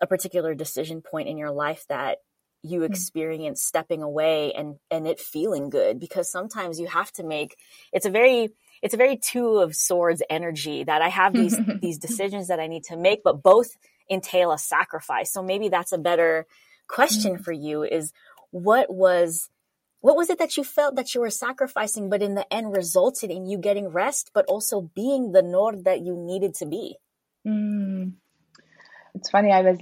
a 0.00 0.06
particular 0.06 0.54
decision 0.54 1.02
point 1.02 1.28
in 1.28 1.38
your 1.38 1.50
life 1.50 1.84
that 1.88 2.18
you 2.64 2.80
hmm. 2.80 2.86
experience 2.86 3.60
mm-hmm. 3.60 3.68
stepping 3.68 4.02
away 4.02 4.52
and 4.52 4.76
and 4.90 5.06
it 5.06 5.20
feeling 5.20 5.70
good 5.70 6.00
because 6.00 6.30
sometimes 6.30 6.80
you 6.80 6.86
have 6.86 7.12
to 7.12 7.22
make 7.22 7.56
it's 7.92 8.06
a 8.06 8.10
very 8.10 8.48
it's 8.82 8.94
a 8.94 8.98
very 8.98 9.16
two 9.16 9.58
of 9.58 9.76
swords 9.76 10.22
energy 10.28 10.82
that 10.84 11.02
I 11.02 11.08
have 11.08 11.32
these 11.32 11.56
these 11.80 11.98
decisions 11.98 12.48
that 12.48 12.58
I 12.58 12.66
need 12.66 12.84
to 12.84 12.96
make 12.96 13.22
but 13.22 13.42
both 13.42 13.76
entail 14.10 14.50
a 14.50 14.58
sacrifice 14.58 15.32
so 15.32 15.42
maybe 15.42 15.68
that's 15.68 15.92
a 15.92 15.98
better 15.98 16.46
question 16.88 17.34
mm-hmm. 17.34 17.42
for 17.42 17.52
you 17.52 17.84
is 17.84 18.12
what 18.50 18.92
was 18.92 19.50
what 20.00 20.16
was 20.16 20.28
it 20.28 20.38
that 20.38 20.58
you 20.58 20.64
felt 20.64 20.96
that 20.96 21.14
you 21.14 21.20
were 21.20 21.30
sacrificing 21.30 22.08
but 22.10 22.22
in 22.22 22.34
the 22.34 22.52
end 22.52 22.76
resulted 22.76 23.30
in 23.30 23.46
you 23.46 23.58
getting 23.58 23.88
rest 23.88 24.30
but 24.34 24.44
also 24.46 24.80
being 24.94 25.32
the 25.32 25.42
nord 25.42 25.84
that 25.84 26.00
you 26.00 26.14
needed 26.16 26.54
to 26.54 26.66
be 26.66 26.96
mm. 27.46 28.12
It's 29.14 29.30
funny, 29.30 29.52
I 29.52 29.62
was 29.62 29.78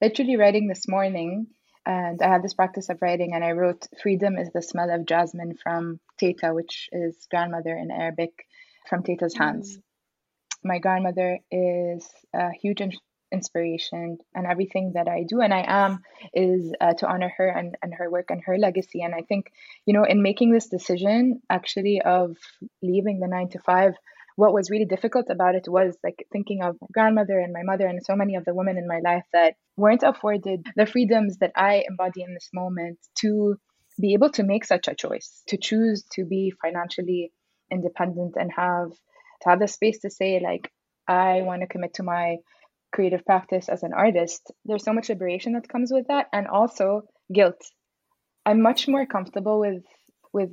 literally 0.00 0.36
writing 0.36 0.68
this 0.68 0.86
morning 0.88 1.46
and 1.86 2.20
I 2.22 2.28
had 2.28 2.42
this 2.42 2.54
practice 2.54 2.88
of 2.88 3.02
writing, 3.02 3.34
and 3.34 3.44
I 3.44 3.52
wrote, 3.52 3.86
Freedom 4.02 4.38
is 4.38 4.50
the 4.52 4.62
smell 4.62 4.90
of 4.90 5.04
jasmine 5.06 5.56
from 5.62 6.00
Teita, 6.20 6.54
which 6.54 6.88
is 6.92 7.26
grandmother 7.30 7.76
in 7.76 7.90
Arabic, 7.90 8.46
from 8.88 9.02
Teita's 9.02 9.36
hands. 9.36 9.76
Mm. 9.76 9.82
My 10.64 10.78
grandmother 10.78 11.40
is 11.50 12.08
a 12.34 12.50
huge 12.52 12.80
in- 12.80 12.92
inspiration, 13.30 14.18
and 14.34 14.46
everything 14.46 14.92
that 14.94 15.08
I 15.08 15.24
do 15.28 15.40
and 15.40 15.52
I 15.52 15.64
am 15.66 15.98
is 16.32 16.72
uh, 16.80 16.94
to 16.94 17.06
honor 17.06 17.32
her 17.36 17.48
and, 17.48 17.76
and 17.82 17.92
her 17.94 18.10
work 18.10 18.30
and 18.30 18.42
her 18.46 18.56
legacy. 18.56 19.02
And 19.02 19.14
I 19.14 19.20
think, 19.20 19.52
you 19.84 19.92
know, 19.92 20.04
in 20.04 20.22
making 20.22 20.52
this 20.52 20.68
decision 20.68 21.42
actually 21.50 22.00
of 22.00 22.36
leaving 22.80 23.20
the 23.20 23.28
nine 23.28 23.50
to 23.50 23.58
five, 23.58 23.92
what 24.36 24.52
was 24.52 24.70
really 24.70 24.84
difficult 24.84 25.26
about 25.30 25.54
it 25.54 25.66
was 25.68 25.96
like 26.02 26.26
thinking 26.32 26.62
of 26.62 26.76
my 26.80 26.88
grandmother 26.92 27.38
and 27.38 27.52
my 27.52 27.62
mother 27.62 27.86
and 27.86 28.04
so 28.04 28.16
many 28.16 28.34
of 28.34 28.44
the 28.44 28.54
women 28.54 28.76
in 28.76 28.88
my 28.88 29.00
life 29.04 29.24
that 29.32 29.54
weren't 29.76 30.02
afforded 30.02 30.66
the 30.76 30.86
freedoms 30.86 31.38
that 31.38 31.52
I 31.56 31.84
embody 31.88 32.22
in 32.22 32.34
this 32.34 32.50
moment 32.52 32.98
to 33.20 33.56
be 34.00 34.14
able 34.14 34.30
to 34.30 34.42
make 34.42 34.64
such 34.64 34.88
a 34.88 34.94
choice, 34.94 35.42
to 35.48 35.56
choose 35.56 36.04
to 36.14 36.24
be 36.24 36.52
financially 36.60 37.32
independent 37.70 38.34
and 38.36 38.50
have 38.56 38.90
to 39.42 39.48
have 39.48 39.60
the 39.60 39.68
space 39.68 40.00
to 40.00 40.10
say 40.10 40.40
like 40.40 40.70
I 41.06 41.42
want 41.42 41.62
to 41.62 41.68
commit 41.68 41.94
to 41.94 42.02
my 42.02 42.36
creative 42.92 43.24
practice 43.24 43.68
as 43.68 43.82
an 43.82 43.92
artist. 43.92 44.52
There's 44.64 44.84
so 44.84 44.92
much 44.92 45.08
liberation 45.08 45.52
that 45.54 45.68
comes 45.68 45.90
with 45.92 46.06
that 46.08 46.26
and 46.32 46.46
also 46.46 47.02
guilt. 47.32 47.60
I'm 48.46 48.62
much 48.62 48.88
more 48.88 49.06
comfortable 49.06 49.60
with 49.60 49.84
with 50.32 50.50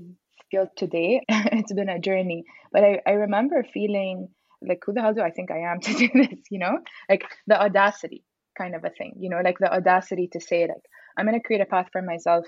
guilt 0.49 0.69
today. 0.75 1.21
it's 1.29 1.73
been 1.73 1.89
a 1.89 1.99
journey. 1.99 2.43
But 2.71 2.83
I, 2.83 3.01
I 3.05 3.11
remember 3.11 3.65
feeling 3.73 4.29
like 4.61 4.83
who 4.85 4.93
the 4.93 5.01
hell 5.01 5.13
do 5.13 5.21
I 5.21 5.31
think 5.31 5.51
I 5.51 5.71
am 5.71 5.79
to 5.81 5.93
do 5.93 6.09
this? 6.13 6.39
You 6.49 6.59
know, 6.59 6.79
like 7.09 7.25
the 7.47 7.61
audacity 7.61 8.23
kind 8.57 8.75
of 8.75 8.83
a 8.83 8.89
thing. 8.89 9.15
You 9.19 9.29
know, 9.29 9.41
like 9.43 9.59
the 9.59 9.73
audacity 9.73 10.29
to 10.33 10.41
say 10.41 10.61
like 10.61 10.83
I'm 11.17 11.25
going 11.25 11.39
to 11.39 11.45
create 11.45 11.61
a 11.61 11.65
path 11.65 11.87
for 11.91 12.01
myself 12.01 12.45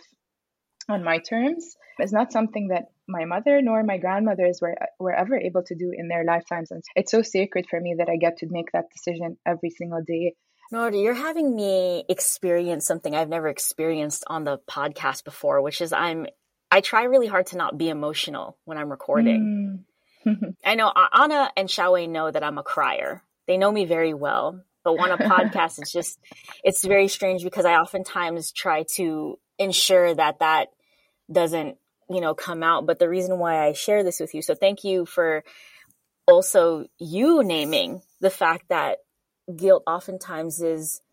on 0.89 1.03
my 1.03 1.17
terms 1.17 1.75
is 1.99 2.11
not 2.11 2.31
something 2.31 2.69
that 2.69 2.85
my 3.07 3.25
mother 3.25 3.61
nor 3.61 3.83
my 3.83 3.97
grandmothers 3.97 4.59
were 4.61 4.75
were 4.99 5.13
ever 5.13 5.37
able 5.37 5.63
to 5.63 5.75
do 5.75 5.91
in 5.95 6.07
their 6.07 6.25
lifetimes 6.25 6.71
and 6.71 6.83
it's 6.95 7.11
so 7.11 7.21
sacred 7.21 7.65
for 7.69 7.79
me 7.79 7.95
that 7.97 8.09
I 8.09 8.17
get 8.17 8.37
to 8.39 8.47
make 8.49 8.71
that 8.73 8.89
decision 8.91 9.37
every 9.45 9.69
single 9.69 10.01
day. 10.05 10.33
Norda, 10.73 11.01
you're 11.01 11.13
having 11.13 11.55
me 11.55 12.03
experience 12.09 12.85
something 12.85 13.15
I've 13.15 13.29
never 13.29 13.47
experienced 13.47 14.23
on 14.27 14.43
the 14.43 14.57
podcast 14.69 15.23
before, 15.23 15.61
which 15.61 15.81
is 15.81 15.93
I'm 15.93 16.25
I 16.73 16.81
try 16.81 17.03
really 17.03 17.27
hard 17.27 17.45
to 17.47 17.57
not 17.57 17.77
be 17.77 17.89
emotional 17.89 18.57
when 18.65 18.79
I'm 18.79 18.89
recording. 18.89 19.85
Mm. 20.25 20.55
I 20.65 20.73
know 20.73 20.91
Anna 21.13 21.51
and 21.55 21.69
Xiaowei 21.69 22.09
know 22.09 22.31
that 22.31 22.43
I'm 22.43 22.57
a 22.57 22.63
crier. 22.63 23.21
They 23.45 23.57
know 23.57 23.71
me 23.71 23.85
very 23.85 24.15
well. 24.15 24.63
But 24.83 24.93
on 24.93 25.11
a 25.11 25.17
podcast, 25.19 25.77
it's 25.77 25.91
just, 25.91 26.17
it's 26.63 26.83
very 26.83 27.09
strange 27.09 27.43
because 27.43 27.65
I 27.65 27.75
oftentimes 27.75 28.51
try 28.51 28.85
to 28.95 29.37
ensure 29.59 30.15
that 30.15 30.39
that 30.39 30.69
doesn't, 31.31 31.77
you 32.09 32.21
know, 32.21 32.33
come 32.33 32.63
out. 32.63 32.87
But 32.87 32.97
the 32.97 33.07
reason 33.07 33.37
why 33.37 33.67
I 33.67 33.73
share 33.73 34.03
this 34.03 34.19
with 34.19 34.33
you, 34.33 34.41
so 34.41 34.55
thank 34.55 34.83
you 34.83 35.05
for 35.05 35.43
also 36.27 36.87
you 36.97 37.43
naming 37.43 38.01
the 38.19 38.31
fact 38.31 38.69
that 38.69 38.97
guilt 39.55 39.83
oftentimes 39.85 40.59
is 40.59 41.03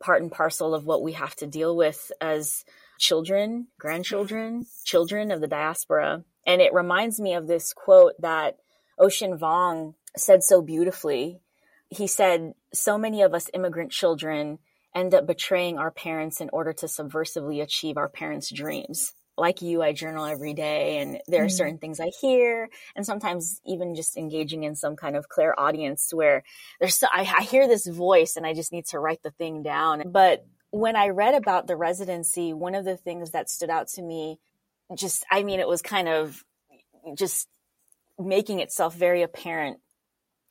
part 0.00 0.22
and 0.22 0.32
parcel 0.32 0.74
of 0.74 0.86
what 0.86 1.02
we 1.02 1.12
have 1.12 1.36
to 1.36 1.46
deal 1.46 1.76
with 1.76 2.10
as 2.22 2.64
children, 3.00 3.66
grandchildren, 3.78 4.66
children 4.84 5.32
of 5.32 5.40
the 5.40 5.48
diaspora. 5.48 6.22
And 6.46 6.60
it 6.60 6.72
reminds 6.72 7.18
me 7.18 7.34
of 7.34 7.48
this 7.48 7.72
quote 7.72 8.12
that 8.20 8.58
Ocean 8.98 9.38
Vuong 9.38 9.94
said 10.16 10.44
so 10.44 10.62
beautifully. 10.62 11.40
He 11.88 12.06
said, 12.06 12.52
So 12.72 12.98
many 12.98 13.22
of 13.22 13.34
us 13.34 13.50
immigrant 13.52 13.90
children 13.90 14.58
end 14.94 15.14
up 15.14 15.26
betraying 15.26 15.78
our 15.78 15.90
parents 15.90 16.40
in 16.40 16.50
order 16.52 16.72
to 16.74 16.86
subversively 16.86 17.62
achieve 17.62 17.96
our 17.96 18.08
parents' 18.08 18.52
dreams. 18.52 19.14
Like 19.36 19.62
you, 19.62 19.82
I 19.82 19.92
journal 19.92 20.26
every 20.26 20.52
day, 20.52 20.98
and 20.98 21.18
there 21.26 21.42
are 21.42 21.46
mm. 21.46 21.52
certain 21.52 21.78
things 21.78 21.98
I 21.98 22.10
hear, 22.20 22.68
and 22.94 23.06
sometimes 23.06 23.60
even 23.64 23.94
just 23.94 24.18
engaging 24.18 24.64
in 24.64 24.74
some 24.74 24.96
kind 24.96 25.16
of 25.16 25.30
clairaudience 25.30 26.12
where 26.12 26.42
there's 26.78 26.98
so, 26.98 27.06
I, 27.10 27.20
I 27.38 27.42
hear 27.44 27.66
this 27.66 27.86
voice 27.86 28.36
and 28.36 28.44
I 28.44 28.52
just 28.52 28.72
need 28.72 28.86
to 28.86 28.98
write 28.98 29.22
the 29.22 29.30
thing 29.30 29.62
down. 29.62 30.10
But 30.12 30.44
when 30.70 30.96
I 30.96 31.08
read 31.08 31.34
about 31.34 31.66
the 31.66 31.76
residency, 31.76 32.52
one 32.52 32.74
of 32.74 32.84
the 32.84 32.96
things 32.96 33.30
that 33.30 33.50
stood 33.50 33.70
out 33.70 33.88
to 33.88 34.02
me, 34.02 34.38
just, 34.94 35.24
I 35.30 35.42
mean, 35.42 35.60
it 35.60 35.68
was 35.68 35.82
kind 35.82 36.08
of 36.08 36.44
just 37.16 37.48
making 38.18 38.60
itself 38.60 38.94
very 38.94 39.22
apparent 39.22 39.78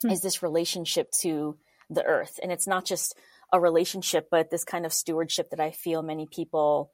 hmm. 0.02 0.10
is 0.10 0.22
this 0.22 0.44
relationship 0.44 1.12
to 1.22 1.58
the 1.90 2.04
earth. 2.04 2.40
And 2.42 2.52
it's 2.52 2.68
not 2.68 2.86
just 2.86 3.16
a 3.52 3.60
relationship, 3.60 4.28
but 4.30 4.50
this 4.50 4.64
kind 4.64 4.86
of 4.86 4.94
stewardship 4.94 5.50
that 5.52 5.60
I 5.60 5.72
feel 5.72 6.02
many 6.02 6.28
people 6.28 6.92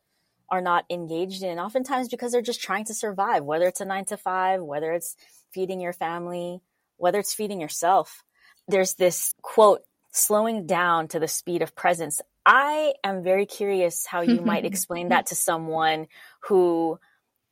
are 0.49 0.61
not 0.61 0.85
engaged 0.89 1.43
in, 1.43 1.59
oftentimes 1.59 2.07
because 2.07 2.31
they're 2.31 2.41
just 2.41 2.61
trying 2.61 2.85
to 2.85 2.93
survive, 2.93 3.43
whether 3.43 3.65
it's 3.65 3.81
a 3.81 3.85
nine 3.85 4.05
to 4.05 4.17
five, 4.17 4.61
whether 4.61 4.93
it's 4.93 5.15
feeding 5.51 5.81
your 5.81 5.93
family, 5.93 6.61
whether 6.97 7.19
it's 7.19 7.33
feeding 7.33 7.59
yourself. 7.59 8.23
There's 8.67 8.93
this 8.93 9.33
quote, 9.41 9.81
slowing 10.11 10.65
down 10.65 11.07
to 11.09 11.19
the 11.19 11.27
speed 11.27 11.61
of 11.61 11.75
presence. 11.75 12.21
I 12.45 12.93
am 13.03 13.23
very 13.23 13.45
curious 13.45 14.05
how 14.05 14.21
you 14.21 14.41
might 14.41 14.65
explain 14.71 15.09
that 15.09 15.27
to 15.27 15.35
someone 15.35 16.07
who 16.41 16.99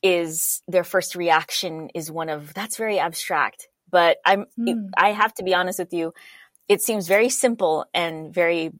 is 0.04 0.62
their 0.68 0.84
first 0.84 1.16
reaction 1.16 1.90
is 1.96 2.12
one 2.12 2.30
of 2.30 2.54
that's 2.54 2.78
very 2.78 3.00
abstract. 3.00 3.68
But 3.90 4.18
I'm 4.26 4.46
mm. 4.60 4.90
I 4.98 5.10
have 5.10 5.34
to 5.36 5.44
be 5.44 5.54
honest 5.54 5.80
with 5.80 5.94
you. 5.94 6.14
It 6.68 6.82
seems 6.82 7.08
very 7.08 7.30
simple 7.30 7.86
and 7.94 8.34
very 8.34 8.72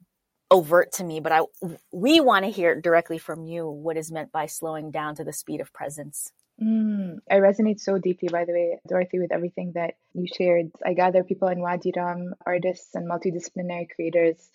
overt 0.50 0.92
to 0.92 1.04
me, 1.04 1.20
but 1.20 1.32
I 1.32 1.40
we 1.92 2.20
want 2.20 2.44
to 2.44 2.50
hear 2.50 2.80
directly 2.80 3.18
from 3.18 3.44
you 3.44 3.68
what 3.68 3.96
is 3.96 4.12
meant 4.12 4.32
by 4.32 4.46
slowing 4.46 4.90
down 4.90 5.14
to 5.16 5.24
the 5.24 5.32
speed 5.32 5.60
of 5.60 5.72
presence. 5.72 6.30
Mm, 6.62 7.18
I 7.28 7.36
resonate 7.36 7.80
so 7.80 7.98
deeply, 7.98 8.28
by 8.28 8.44
the 8.44 8.52
way, 8.52 8.78
Dorothy, 8.86 9.18
with 9.18 9.32
everything 9.32 9.72
that 9.74 9.94
you 10.12 10.26
shared. 10.26 10.70
I 10.84 10.94
gather 10.94 11.24
people 11.24 11.48
in 11.48 11.60
Wadi 11.60 11.92
Rum, 11.96 12.34
artists 12.46 12.94
and 12.94 13.10
multidisciplinary 13.10 13.88
creators, 13.92 14.50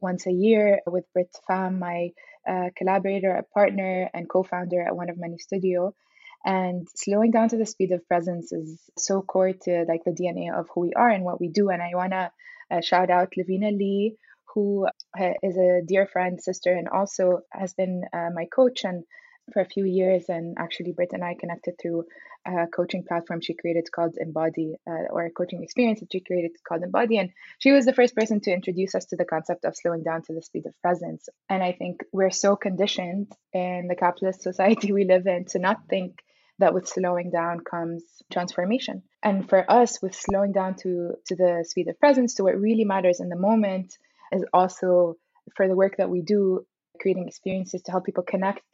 once 0.00 0.26
a 0.26 0.32
year 0.32 0.80
with 0.86 1.04
Britt 1.12 1.34
Pham, 1.48 1.78
my 1.78 2.10
uh, 2.48 2.70
collaborator, 2.76 3.32
a 3.32 3.42
partner, 3.42 4.08
and 4.14 4.28
co 4.28 4.42
founder 4.42 4.80
at 4.82 4.96
One 4.96 5.10
of 5.10 5.18
Many 5.18 5.38
Studio. 5.38 5.94
And 6.44 6.86
slowing 6.94 7.32
down 7.32 7.48
to 7.48 7.56
the 7.56 7.66
speed 7.66 7.90
of 7.90 8.06
presence 8.06 8.52
is 8.52 8.80
so 8.96 9.20
core 9.20 9.52
to 9.52 9.84
like 9.88 10.04
the 10.04 10.12
DNA 10.12 10.56
of 10.56 10.68
who 10.72 10.82
we 10.82 10.92
are 10.92 11.10
and 11.10 11.24
what 11.24 11.40
we 11.40 11.48
do. 11.48 11.70
And 11.70 11.82
I 11.82 11.90
want 11.94 12.12
to 12.12 12.30
uh, 12.70 12.80
shout 12.82 13.10
out 13.10 13.32
Levina 13.36 13.76
Li, 13.76 14.16
who 14.54 14.86
uh, 15.18 15.32
is 15.42 15.56
a 15.56 15.82
dear 15.84 16.06
friend, 16.06 16.40
sister, 16.40 16.72
and 16.72 16.88
also 16.88 17.40
has 17.50 17.74
been 17.74 18.04
uh, 18.12 18.30
my 18.32 18.46
coach 18.46 18.84
and 18.84 19.04
for 19.52 19.60
a 19.60 19.68
few 19.68 19.84
years. 19.84 20.24
And 20.28 20.56
actually, 20.58 20.92
Britt 20.92 21.12
and 21.12 21.24
I 21.24 21.34
connected 21.38 21.74
through 21.80 22.04
a 22.46 22.66
coaching 22.68 23.02
platform 23.02 23.40
she 23.40 23.54
created 23.54 23.90
called 23.90 24.16
Embody, 24.20 24.76
uh, 24.88 25.10
or 25.10 25.26
a 25.26 25.30
coaching 25.30 25.62
experience 25.62 26.00
that 26.00 26.12
she 26.12 26.20
created 26.20 26.52
called 26.66 26.82
Embody. 26.82 27.18
And 27.18 27.30
she 27.58 27.72
was 27.72 27.84
the 27.84 27.92
first 27.92 28.14
person 28.14 28.40
to 28.40 28.52
introduce 28.52 28.94
us 28.94 29.06
to 29.06 29.16
the 29.16 29.24
concept 29.24 29.64
of 29.64 29.76
slowing 29.76 30.02
down 30.02 30.22
to 30.22 30.34
the 30.34 30.42
speed 30.42 30.66
of 30.66 30.80
presence. 30.80 31.28
And 31.48 31.62
I 31.62 31.72
think 31.72 32.02
we're 32.12 32.30
so 32.30 32.56
conditioned 32.56 33.32
in 33.52 33.88
the 33.88 33.96
capitalist 33.96 34.42
society 34.50 34.92
we 34.92 35.04
live 35.04 35.26
in 35.26 35.46
to 35.46 35.58
not 35.58 35.78
think 35.88 36.20
that 36.58 36.72
with 36.72 36.88
slowing 36.88 37.30
down 37.30 37.60
comes 37.60 38.02
transformation. 38.32 39.02
And 39.22 39.48
for 39.48 39.70
us, 39.70 40.00
with 40.00 40.14
slowing 40.14 40.52
down 40.52 40.76
to, 40.76 41.14
to 41.26 41.36
the 41.36 41.64
speed 41.68 41.88
of 41.88 41.98
presence, 41.98 42.34
to 42.34 42.44
what 42.44 42.58
really 42.58 42.84
matters 42.84 43.20
in 43.20 43.28
the 43.28 43.36
moment, 43.36 43.94
is 44.32 44.44
also 44.52 45.16
for 45.54 45.68
the 45.68 45.76
work 45.76 45.98
that 45.98 46.08
we 46.08 46.22
do, 46.22 46.64
creating 47.00 47.28
experiences 47.28 47.82
to 47.82 47.90
help 47.90 48.06
people 48.06 48.24
connect 48.24 48.64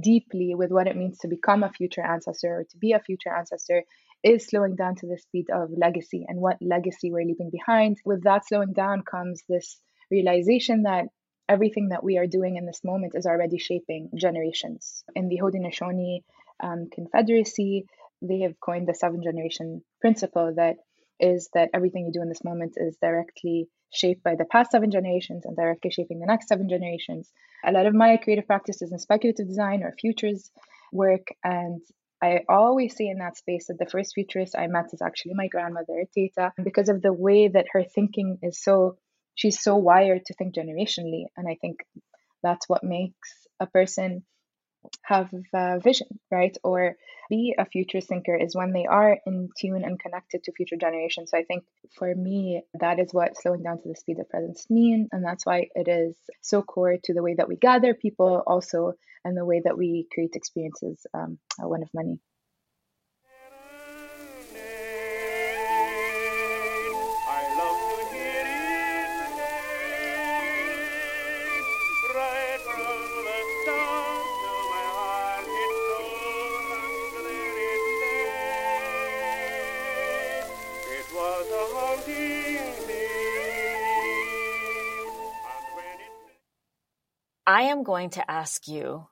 deeply 0.00 0.54
with 0.54 0.70
what 0.70 0.86
it 0.86 0.96
means 0.96 1.18
to 1.18 1.28
become 1.28 1.62
a 1.62 1.70
future 1.70 2.04
ancestor 2.04 2.60
or 2.60 2.64
to 2.64 2.78
be 2.78 2.92
a 2.92 3.00
future 3.00 3.34
ancestor 3.34 3.84
is 4.22 4.46
slowing 4.46 4.74
down 4.74 4.96
to 4.96 5.06
the 5.06 5.18
speed 5.18 5.46
of 5.50 5.70
legacy 5.76 6.24
and 6.26 6.40
what 6.40 6.56
legacy 6.60 7.12
we're 7.12 7.24
leaving 7.24 7.50
behind. 7.50 7.98
With 8.04 8.24
that 8.24 8.46
slowing 8.46 8.72
down 8.72 9.02
comes 9.02 9.42
this 9.48 9.78
realization 10.10 10.82
that 10.84 11.06
everything 11.48 11.90
that 11.90 12.02
we 12.02 12.16
are 12.16 12.26
doing 12.26 12.56
in 12.56 12.66
this 12.66 12.82
moment 12.82 13.12
is 13.14 13.26
already 13.26 13.58
shaping 13.58 14.10
generations. 14.16 15.04
In 15.14 15.28
the 15.28 15.40
Haudenosaunee 15.42 16.22
um, 16.62 16.88
Confederacy, 16.90 17.84
they 18.22 18.40
have 18.40 18.58
coined 18.58 18.88
the 18.88 18.94
seven 18.94 19.22
generation 19.22 19.82
principle 20.00 20.54
that 20.56 20.76
is 21.20 21.48
that 21.54 21.70
everything 21.74 22.06
you 22.06 22.12
do 22.12 22.22
in 22.22 22.28
this 22.28 22.44
moment 22.44 22.74
is 22.76 22.96
directly 23.00 23.68
shaped 23.92 24.22
by 24.22 24.34
the 24.34 24.44
past 24.44 24.72
seven 24.72 24.90
generations 24.90 25.44
and 25.44 25.56
directly 25.56 25.90
shaping 25.90 26.18
the 26.18 26.26
next 26.26 26.48
seven 26.48 26.68
generations. 26.68 27.30
A 27.64 27.72
lot 27.72 27.86
of 27.86 27.94
my 27.94 28.16
creative 28.16 28.46
practices 28.46 28.90
in 28.92 28.98
speculative 28.98 29.46
design 29.46 29.82
or 29.82 29.94
futures 29.98 30.50
work. 30.92 31.28
And 31.42 31.80
I 32.22 32.40
always 32.48 32.94
see 32.96 33.08
in 33.08 33.18
that 33.18 33.36
space 33.36 33.66
that 33.68 33.78
the 33.78 33.90
first 33.90 34.14
futurist 34.14 34.56
I 34.56 34.66
met 34.66 34.86
is 34.92 35.02
actually 35.02 35.34
my 35.34 35.48
grandmother, 35.48 36.04
Teita, 36.16 36.52
because 36.62 36.88
of 36.88 37.02
the 37.02 37.12
way 37.12 37.48
that 37.48 37.66
her 37.72 37.84
thinking 37.84 38.38
is 38.42 38.60
so, 38.62 38.96
she's 39.34 39.62
so 39.62 39.76
wired 39.76 40.24
to 40.26 40.34
think 40.34 40.54
generationally. 40.54 41.24
And 41.36 41.46
I 41.48 41.56
think 41.60 41.80
that's 42.42 42.68
what 42.68 42.82
makes 42.82 43.46
a 43.60 43.66
person 43.66 44.24
have 45.02 45.30
a 45.52 45.80
vision, 45.80 46.18
right? 46.30 46.56
Or 46.62 46.96
be 47.30 47.54
a 47.58 47.64
future 47.64 48.00
thinker 48.00 48.34
is 48.34 48.54
when 48.54 48.72
they 48.72 48.86
are 48.86 49.18
in 49.26 49.48
tune 49.58 49.84
and 49.84 49.98
connected 49.98 50.44
to 50.44 50.52
future 50.52 50.76
generations. 50.76 51.30
So 51.30 51.38
I 51.38 51.44
think 51.44 51.64
for 51.96 52.14
me, 52.14 52.62
that 52.80 52.98
is 52.98 53.12
what 53.12 53.36
slowing 53.36 53.62
down 53.62 53.80
to 53.82 53.88
the 53.88 53.96
speed 53.96 54.18
of 54.18 54.28
presence 54.28 54.66
mean. 54.68 55.08
And 55.12 55.24
that's 55.24 55.46
why 55.46 55.68
it 55.74 55.88
is 55.88 56.16
so 56.40 56.62
core 56.62 56.96
to 57.04 57.14
the 57.14 57.22
way 57.22 57.34
that 57.34 57.48
we 57.48 57.56
gather 57.56 57.94
people 57.94 58.42
also 58.46 58.94
and 59.24 59.36
the 59.36 59.44
way 59.44 59.62
that 59.64 59.78
we 59.78 60.06
create 60.12 60.34
experiences, 60.34 61.06
um, 61.14 61.38
one 61.58 61.82
of 61.82 61.88
many. 61.94 62.18
I 87.54 87.62
am 87.70 87.84
going 87.84 88.10
to 88.10 88.28
ask 88.28 88.66
you, 88.66 89.06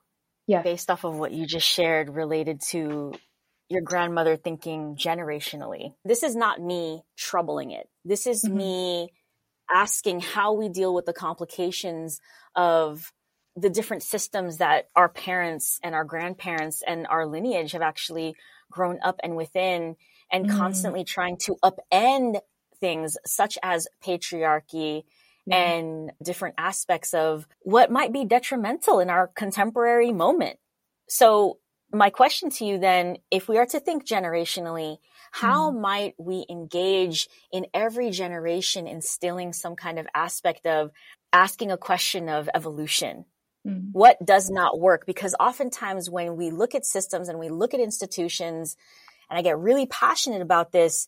yeah. 0.47 0.63
based 0.63 0.91
off 0.91 1.05
of 1.05 1.15
what 1.15 1.31
you 1.31 1.47
just 1.47 1.65
shared 1.65 2.09
related 2.09 2.59
to 2.71 3.13
your 3.69 3.81
grandmother 3.81 4.35
thinking 4.35 4.97
generationally. 4.97 5.93
This 6.03 6.23
is 6.23 6.35
not 6.35 6.61
me 6.61 7.05
troubling 7.17 7.71
it. 7.71 7.87
This 8.03 8.27
is 8.27 8.43
mm-hmm. 8.43 8.57
me 8.57 9.13
asking 9.73 10.19
how 10.19 10.55
we 10.55 10.67
deal 10.67 10.93
with 10.93 11.05
the 11.05 11.13
complications 11.13 12.19
of 12.53 13.13
the 13.55 13.69
different 13.69 14.03
systems 14.03 14.57
that 14.57 14.89
our 14.93 15.07
parents 15.07 15.79
and 15.81 15.95
our 15.95 16.03
grandparents 16.03 16.83
and 16.85 17.07
our 17.07 17.25
lineage 17.25 17.71
have 17.71 17.81
actually 17.81 18.35
grown 18.69 18.99
up 19.05 19.21
and 19.23 19.37
within 19.37 19.95
and 20.29 20.47
mm. 20.47 20.57
constantly 20.57 21.05
trying 21.05 21.37
to 21.37 21.55
upend 21.63 22.41
things 22.81 23.15
such 23.25 23.57
as 23.63 23.87
patriarchy 24.05 25.03
mm-hmm. 25.49 25.53
and 25.53 26.11
different 26.21 26.55
aspects 26.57 27.13
of 27.13 27.47
what 27.61 27.91
might 27.91 28.13
be 28.13 28.25
detrimental 28.25 28.99
in 28.99 29.09
our 29.09 29.27
contemporary 29.27 30.11
moment. 30.11 30.57
So 31.07 31.59
my 31.91 32.09
question 32.09 32.49
to 32.51 32.65
you 32.65 32.79
then, 32.79 33.17
if 33.29 33.47
we 33.47 33.57
are 33.57 33.65
to 33.67 33.79
think 33.79 34.05
generationally, 34.05 34.97
how 35.31 35.71
mm. 35.71 35.79
might 35.79 36.15
we 36.17 36.45
engage 36.49 37.27
in 37.51 37.67
every 37.73 38.09
generation 38.09 38.87
instilling 38.87 39.53
some 39.53 39.75
kind 39.75 39.99
of 39.99 40.07
aspect 40.13 40.65
of 40.65 40.91
asking 41.31 41.71
a 41.71 41.77
question 41.77 42.29
of 42.29 42.49
evolution? 42.53 43.25
Mm. 43.65 43.89
What 43.91 44.23
does 44.23 44.49
not 44.49 44.79
work? 44.79 45.05
Because 45.05 45.35
oftentimes 45.39 46.09
when 46.09 46.35
we 46.35 46.49
look 46.49 46.75
at 46.75 46.85
systems 46.85 47.29
and 47.29 47.39
we 47.39 47.49
look 47.49 47.73
at 47.73 47.79
institutions, 47.79 48.75
and 49.29 49.37
I 49.37 49.41
get 49.41 49.57
really 49.57 49.85
passionate 49.85 50.41
about 50.41 50.71
this, 50.71 51.07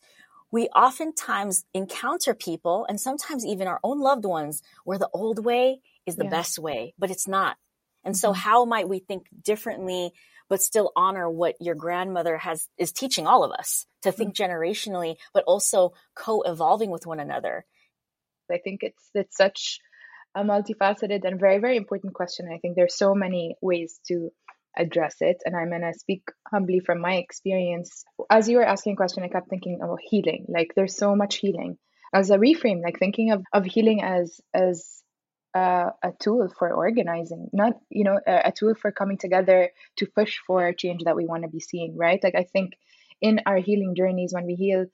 we 0.50 0.68
oftentimes 0.68 1.64
encounter 1.74 2.34
people 2.34 2.86
and 2.88 3.00
sometimes 3.00 3.44
even 3.44 3.66
our 3.66 3.80
own 3.82 4.00
loved 4.00 4.24
ones 4.24 4.62
where 4.84 4.98
the 4.98 5.10
old 5.12 5.44
way 5.44 5.80
is 6.06 6.16
the 6.16 6.24
yeah. 6.24 6.30
best 6.30 6.58
way, 6.58 6.94
but 6.98 7.10
it's 7.10 7.28
not. 7.28 7.56
And 8.04 8.14
mm-hmm. 8.14 8.20
so 8.20 8.32
how 8.32 8.64
might 8.64 8.88
we 8.88 9.00
think 9.00 9.26
differently 9.42 10.12
but 10.48 10.62
still 10.62 10.92
honor 10.96 11.28
what 11.28 11.56
your 11.60 11.74
grandmother 11.74 12.36
has 12.38 12.68
is 12.78 12.92
teaching 12.92 13.26
all 13.26 13.44
of 13.44 13.52
us 13.52 13.86
to 14.02 14.12
think 14.12 14.34
mm-hmm. 14.34 14.52
generationally, 14.52 15.16
but 15.34 15.44
also 15.44 15.92
co-evolving 16.14 16.90
with 16.90 17.06
one 17.06 17.20
another. 17.20 17.64
I 18.50 18.58
think 18.58 18.80
it's 18.82 19.10
it's 19.14 19.36
such 19.36 19.80
a 20.34 20.44
multifaceted 20.44 21.24
and 21.24 21.40
very 21.40 21.58
very 21.58 21.76
important 21.76 22.14
question. 22.14 22.48
I 22.52 22.58
think 22.58 22.76
there's 22.76 22.96
so 22.96 23.14
many 23.14 23.56
ways 23.60 23.98
to 24.08 24.30
address 24.76 25.16
it, 25.20 25.38
and 25.44 25.56
I'm 25.56 25.70
gonna 25.70 25.94
speak 25.94 26.22
humbly 26.50 26.80
from 26.80 27.00
my 27.00 27.16
experience. 27.16 28.04
As 28.30 28.48
you 28.48 28.58
were 28.58 28.64
asking 28.64 28.94
a 28.94 28.96
question, 28.96 29.22
I 29.22 29.28
kept 29.28 29.48
thinking 29.48 29.80
about 29.82 30.00
healing. 30.02 30.46
Like 30.48 30.72
there's 30.74 30.96
so 30.96 31.16
much 31.16 31.36
healing 31.36 31.78
as 32.12 32.30
a 32.30 32.38
reframe, 32.38 32.82
like 32.82 32.98
thinking 32.98 33.32
of 33.32 33.44
of 33.52 33.64
healing 33.64 34.02
as 34.02 34.40
as 34.54 35.02
uh, 35.54 35.90
a 36.02 36.12
tool 36.20 36.48
for 36.58 36.72
organizing, 36.72 37.48
not 37.52 37.74
you 37.90 38.04
know 38.04 38.18
a, 38.26 38.48
a 38.48 38.52
tool 38.52 38.74
for 38.74 38.92
coming 38.92 39.18
together 39.18 39.70
to 39.96 40.06
push 40.06 40.38
for 40.46 40.72
change 40.72 41.04
that 41.04 41.16
we 41.16 41.26
want 41.26 41.42
to 41.42 41.48
be 41.48 41.60
seeing, 41.60 41.96
right? 41.96 42.22
Like 42.22 42.34
I 42.34 42.44
think 42.44 42.74
in 43.20 43.40
our 43.46 43.56
healing 43.56 43.94
journeys 43.96 44.32
when 44.32 44.46
we 44.46 44.54
heal, 44.54 44.86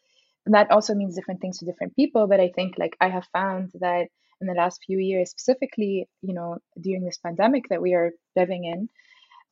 that 0.46 0.70
also 0.70 0.94
means 0.94 1.16
different 1.16 1.40
things 1.40 1.58
to 1.58 1.66
different 1.66 1.96
people. 1.96 2.26
But 2.28 2.40
I 2.40 2.50
think 2.54 2.74
like 2.78 2.96
I 3.00 3.08
have 3.08 3.26
found 3.32 3.72
that 3.80 4.06
in 4.40 4.46
the 4.46 4.54
last 4.54 4.82
few 4.84 4.98
years, 4.98 5.30
specifically, 5.30 6.08
you 6.20 6.34
know, 6.34 6.58
during 6.80 7.04
this 7.04 7.18
pandemic 7.18 7.68
that 7.70 7.82
we 7.82 7.94
are 7.94 8.12
living 8.36 8.64
in, 8.64 8.88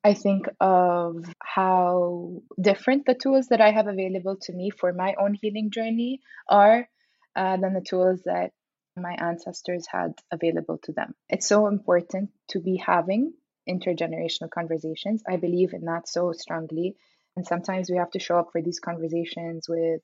I 0.02 0.14
think 0.14 0.46
of 0.60 1.24
how 1.42 2.42
different 2.60 3.04
the 3.04 3.14
tools 3.14 3.48
that 3.48 3.60
I 3.60 3.70
have 3.70 3.86
available 3.86 4.36
to 4.42 4.52
me 4.52 4.70
for 4.70 4.92
my 4.92 5.14
own 5.20 5.34
healing 5.34 5.70
journey 5.70 6.20
are 6.48 6.88
uh, 7.36 7.56
than 7.58 7.74
the 7.74 7.84
tools 7.86 8.22
that 8.24 8.52
my 8.96 9.14
ancestors 9.18 9.86
had 9.90 10.12
available 10.32 10.78
to 10.84 10.92
them. 10.92 11.14
It's 11.28 11.46
so 11.46 11.66
important 11.66 12.30
to 12.48 12.60
be 12.60 12.76
having 12.76 13.34
intergenerational 13.68 14.50
conversations. 14.50 15.22
I 15.28 15.36
believe 15.36 15.74
in 15.74 15.84
that 15.84 16.08
so 16.08 16.32
strongly. 16.32 16.96
And 17.36 17.46
sometimes 17.46 17.90
we 17.90 17.98
have 17.98 18.10
to 18.12 18.18
show 18.18 18.38
up 18.38 18.48
for 18.52 18.62
these 18.62 18.80
conversations 18.80 19.66
with 19.68 20.00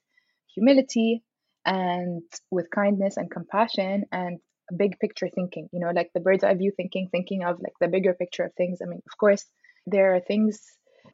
humility 0.55 1.25
and 1.65 2.23
with 2.51 2.71
kindness 2.71 3.17
and 3.17 3.31
compassion 3.31 4.05
and 4.13 4.39
big 4.77 4.99
picture 4.99 5.29
thinking, 5.29 5.69
you 5.73 5.81
know, 5.81 5.91
like 5.91 6.11
the 6.13 6.21
bird's 6.21 6.45
eye 6.45 6.55
view 6.55 6.73
thinking, 6.77 7.09
thinking 7.11 7.45
of 7.45 7.61
like 7.61 7.75
the 7.81 7.89
bigger 7.89 8.15
picture 8.15 8.45
of 8.45 8.55
things. 8.55 8.81
I 8.83 8.87
mean, 8.87 9.03
of 9.11 9.19
course, 9.19 9.45
there 9.87 10.15
are 10.15 10.21
things. 10.21 10.61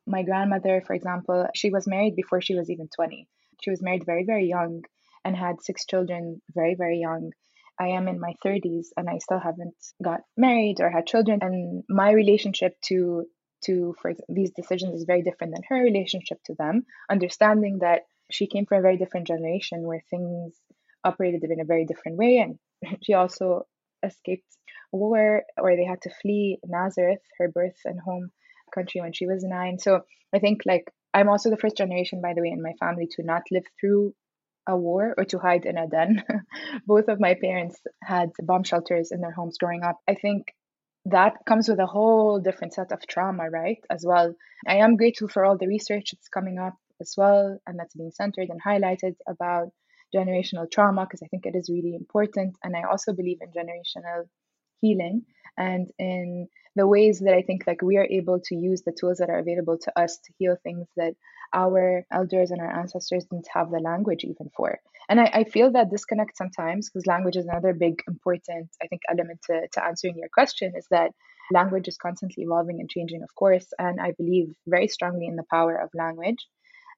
My 0.07 0.23
grandmother, 0.23 0.83
for 0.87 0.95
example, 0.95 1.47
she 1.55 1.71
was 1.71 1.87
married 1.87 2.17
before 2.17 2.41
she 2.41 2.55
was 2.55 2.71
even 2.71 2.89
20. 2.89 3.29
She 3.63 3.71
was 3.71 3.83
married 3.83 4.05
very, 4.05 4.25
very 4.25 4.47
young 4.47 4.83
and 5.25 5.37
had 5.37 5.63
six 5.63 5.87
children 5.87 6.43
very, 6.55 6.75
very 6.75 6.99
young. 6.99 7.33
I 7.79 7.89
am 7.89 8.09
in 8.09 8.21
my 8.21 8.35
30s 8.45 8.89
and 8.97 9.09
I 9.09 9.19
still 9.19 9.39
haven't 9.39 9.75
got 10.03 10.21
married 10.37 10.81
or 10.81 10.91
had 10.91 11.07
children. 11.07 11.39
And 11.43 11.85
my 11.89 12.11
relationship 12.13 12.75
to 12.89 13.27
to 13.67 13.95
for 14.03 14.13
these 14.29 14.51
decisions 14.51 14.95
is 14.95 15.05
very 15.05 15.23
different 15.23 15.55
than 15.55 15.63
her 15.69 15.83
relationship 15.83 16.39
to 16.45 16.55
them. 16.55 16.85
Understanding 17.09 17.79
that 17.81 18.03
she 18.31 18.49
came 18.49 18.67
from 18.67 18.79
a 18.79 18.83
very 18.83 18.97
different 18.97 19.29
generation 19.29 19.83
where 19.83 20.03
things 20.11 20.57
operated 21.05 21.45
in 21.45 21.61
a 21.61 21.65
very 21.65 21.87
different 21.87 22.19
way, 22.19 22.39
and 22.39 22.59
she 23.03 23.15
also 23.15 23.67
escaped 24.03 24.45
war 24.91 25.43
or 25.57 25.77
they 25.77 25.85
had 25.85 26.03
to 26.03 26.11
flee 26.21 26.59
Nazareth, 26.65 27.23
her 27.39 27.49
birth 27.49 27.81
and 27.85 28.01
home 28.01 28.31
country, 28.75 29.01
when 29.01 29.13
she 29.13 29.27
was 29.27 29.45
nine. 29.45 29.79
So 29.79 30.01
I 30.35 30.39
think 30.39 30.63
like 30.67 30.93
I'm 31.15 31.29
also 31.29 31.51
the 31.51 31.57
first 31.57 31.77
generation, 31.77 32.21
by 32.21 32.35
the 32.35 32.41
way, 32.41 32.49
in 32.49 32.63
my 32.63 32.73
family 32.81 33.07
to 33.13 33.23
not 33.23 33.43
live 33.51 33.65
through 33.81 34.15
a 34.67 34.77
war 34.77 35.15
or 35.17 35.25
to 35.25 35.39
hide 35.39 35.65
in 35.65 35.77
a 35.77 35.89
den. 35.89 36.23
Both 36.87 37.09
of 37.09 37.21
my 37.21 37.35
parents 37.35 37.81
had 38.03 38.31
bomb 38.41 38.65
shelters 38.65 39.11
in 39.13 39.21
their 39.21 39.33
homes 39.33 39.59
growing 39.59 39.83
up. 39.83 39.99
I 40.09 40.15
think 40.15 40.47
that 41.07 41.45
comes 41.47 41.69
with 41.69 41.81
a 41.81 41.87
whole 41.87 42.41
different 42.41 42.75
set 42.75 42.93
of 42.93 43.07
trauma, 43.07 43.51
right? 43.51 43.79
As 43.91 44.05
well. 44.07 44.35
I 44.67 44.77
am 44.77 44.97
grateful 44.97 45.29
for 45.29 45.45
all 45.45 45.59
the 45.59 45.67
research 45.67 46.13
that's 46.13 46.29
coming 46.29 46.59
up 46.59 46.75
as 47.01 47.15
well 47.17 47.59
and 47.67 47.79
that's 47.79 47.95
being 47.95 48.13
centered 48.13 48.49
and 48.49 48.61
highlighted 48.63 49.17
about 49.29 49.69
generational 50.15 50.71
trauma 50.71 51.05
because 51.05 51.23
I 51.23 51.27
think 51.27 51.47
it 51.47 51.57
is 51.57 51.69
really 51.69 51.95
important. 51.95 52.57
And 52.63 52.77
I 52.77 52.83
also 52.89 53.13
believe 53.13 53.39
in 53.41 53.51
generational 53.51 54.25
healing 54.83 55.23
and 55.57 55.91
in 55.99 56.49
the 56.77 56.87
ways 56.87 57.21
that 57.21 57.35
I 57.35 57.43
think 57.43 57.67
like 57.67 57.83
we 57.83 57.99
are 57.99 58.09
able 58.11 58.41
to 58.45 58.55
use 58.55 58.83
the 58.83 58.97
tools 58.99 59.19
that 59.19 59.31
are 59.31 59.39
available 59.39 59.79
to 59.79 60.01
us 60.01 60.19
to 60.19 60.33
heal 60.39 60.57
things 60.63 60.89
that 60.97 61.15
our 61.53 62.07
elders 62.11 62.51
and 62.51 62.61
our 62.61 62.81
ancestors 62.81 63.27
didn't 63.31 63.49
have 63.53 63.71
the 63.71 63.79
language 63.79 64.25
even 64.25 64.51
for. 64.57 64.81
And 65.09 65.21
I, 65.21 65.31
I 65.35 65.45
feel 65.45 65.71
that 65.73 65.91
disconnect 65.91 66.37
sometimes 66.37 66.89
because 66.89 67.07
language 67.07 67.37
is 67.37 67.47
another 67.47 67.75
big 67.75 68.03
important, 68.09 68.71
I 68.83 68.87
think, 68.87 69.03
element 69.11 69.41
to, 69.49 69.69
to 69.73 69.85
answering 69.85 70.17
your 70.17 70.31
question 70.33 70.73
is 70.77 70.87
that 70.91 71.11
language 71.53 71.89
is 71.89 71.99
constantly 71.99 72.45
evolving 72.45 72.81
and 72.81 72.89
changing, 72.89 73.23
of 73.23 73.35
course. 73.35 73.67
And 73.79 74.01
I 74.01 74.13
believe 74.13 74.55
very 74.67 74.89
strongly 74.89 75.27
in 75.27 75.37
the 75.37 75.45
power 75.51 75.77
of 75.77 75.91
language. 75.95 76.47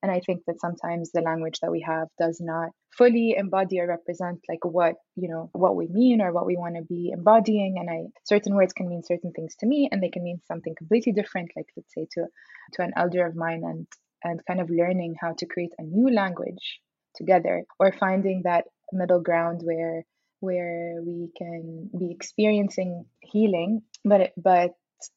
And 0.04 0.12
I 0.12 0.20
think 0.20 0.42
that 0.46 0.60
sometimes 0.60 1.12
the 1.12 1.22
language 1.22 1.60
that 1.60 1.70
we 1.70 1.80
have 1.80 2.08
does 2.18 2.38
not 2.38 2.68
fully 2.90 3.36
embody 3.38 3.80
or 3.80 3.86
represent 3.86 4.40
like 4.50 4.62
what, 4.62 4.96
you 5.16 5.30
know, 5.30 5.48
what 5.52 5.76
we 5.76 5.86
mean 5.86 6.20
or 6.20 6.30
what 6.30 6.44
we 6.44 6.58
want 6.58 6.76
to 6.76 6.82
be 6.82 7.10
embodying. 7.10 7.76
And 7.78 7.88
I 7.88 8.02
certain 8.24 8.54
words 8.54 8.74
can 8.74 8.86
mean 8.86 9.02
certain 9.02 9.32
things 9.32 9.56
to 9.60 9.66
me 9.66 9.88
and 9.90 10.02
they 10.02 10.10
can 10.10 10.22
mean 10.22 10.42
something 10.46 10.74
completely 10.76 11.14
different, 11.14 11.52
like 11.56 11.68
let's 11.74 11.94
say 11.94 12.06
to 12.12 12.26
to 12.74 12.82
an 12.82 12.92
elder 12.94 13.24
of 13.26 13.34
mine 13.34 13.62
and 13.64 13.86
and 14.22 14.44
kind 14.44 14.60
of 14.60 14.68
learning 14.68 15.14
how 15.18 15.32
to 15.38 15.46
create 15.46 15.72
a 15.78 15.82
new 15.82 16.12
language 16.14 16.80
together 17.16 17.64
or 17.78 17.90
finding 17.90 18.42
that 18.44 18.66
middle 18.92 19.22
ground 19.22 19.62
where 19.64 20.04
where 20.40 21.00
we 21.00 21.30
can 21.38 21.88
be 21.98 22.10
experiencing 22.10 23.06
healing 23.20 23.80
but 24.04 24.32
but 24.36 24.72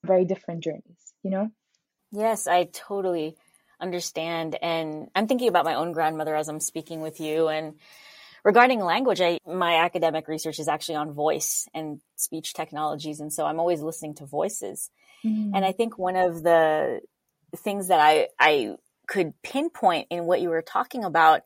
very 0.06 0.24
different 0.24 0.64
journeys 0.64 1.14
you 1.24 1.32
know 1.32 1.50
yes 2.14 2.48
i 2.48 2.64
totally 2.72 3.36
understand 3.80 4.58
and 4.62 5.10
i'm 5.16 5.28
thinking 5.28 5.48
about 5.48 5.66
my 5.66 5.76
own 5.76 5.92
grandmother 5.92 6.36
as 6.36 6.50
i'm 6.50 6.60
speaking 6.60 7.02
with 7.02 7.20
you 7.20 7.48
and 7.48 7.76
regarding 8.44 8.80
language 8.80 9.22
I, 9.22 9.40
my 9.46 9.78
academic 9.84 10.28
research 10.28 10.60
is 10.60 10.68
actually 10.68 10.96
on 10.96 11.12
voice 11.12 11.68
and 11.74 12.00
speech 12.16 12.54
technologies 12.54 13.20
and 13.20 13.32
so 13.32 13.46
i'm 13.46 13.60
always 13.60 13.82
listening 13.82 14.16
to 14.16 14.26
voices 14.26 14.90
mm. 15.24 15.52
and 15.54 15.64
i 15.66 15.72
think 15.72 15.98
one 15.98 16.16
of 16.16 16.44
the 16.44 17.02
things 17.56 17.90
that 17.90 18.00
i 18.00 18.28
i 18.40 18.78
could 19.08 19.34
pinpoint 19.42 20.08
in 20.12 20.26
what 20.26 20.42
you 20.42 20.50
were 20.50 20.62
talking 20.62 21.04
about. 21.04 21.42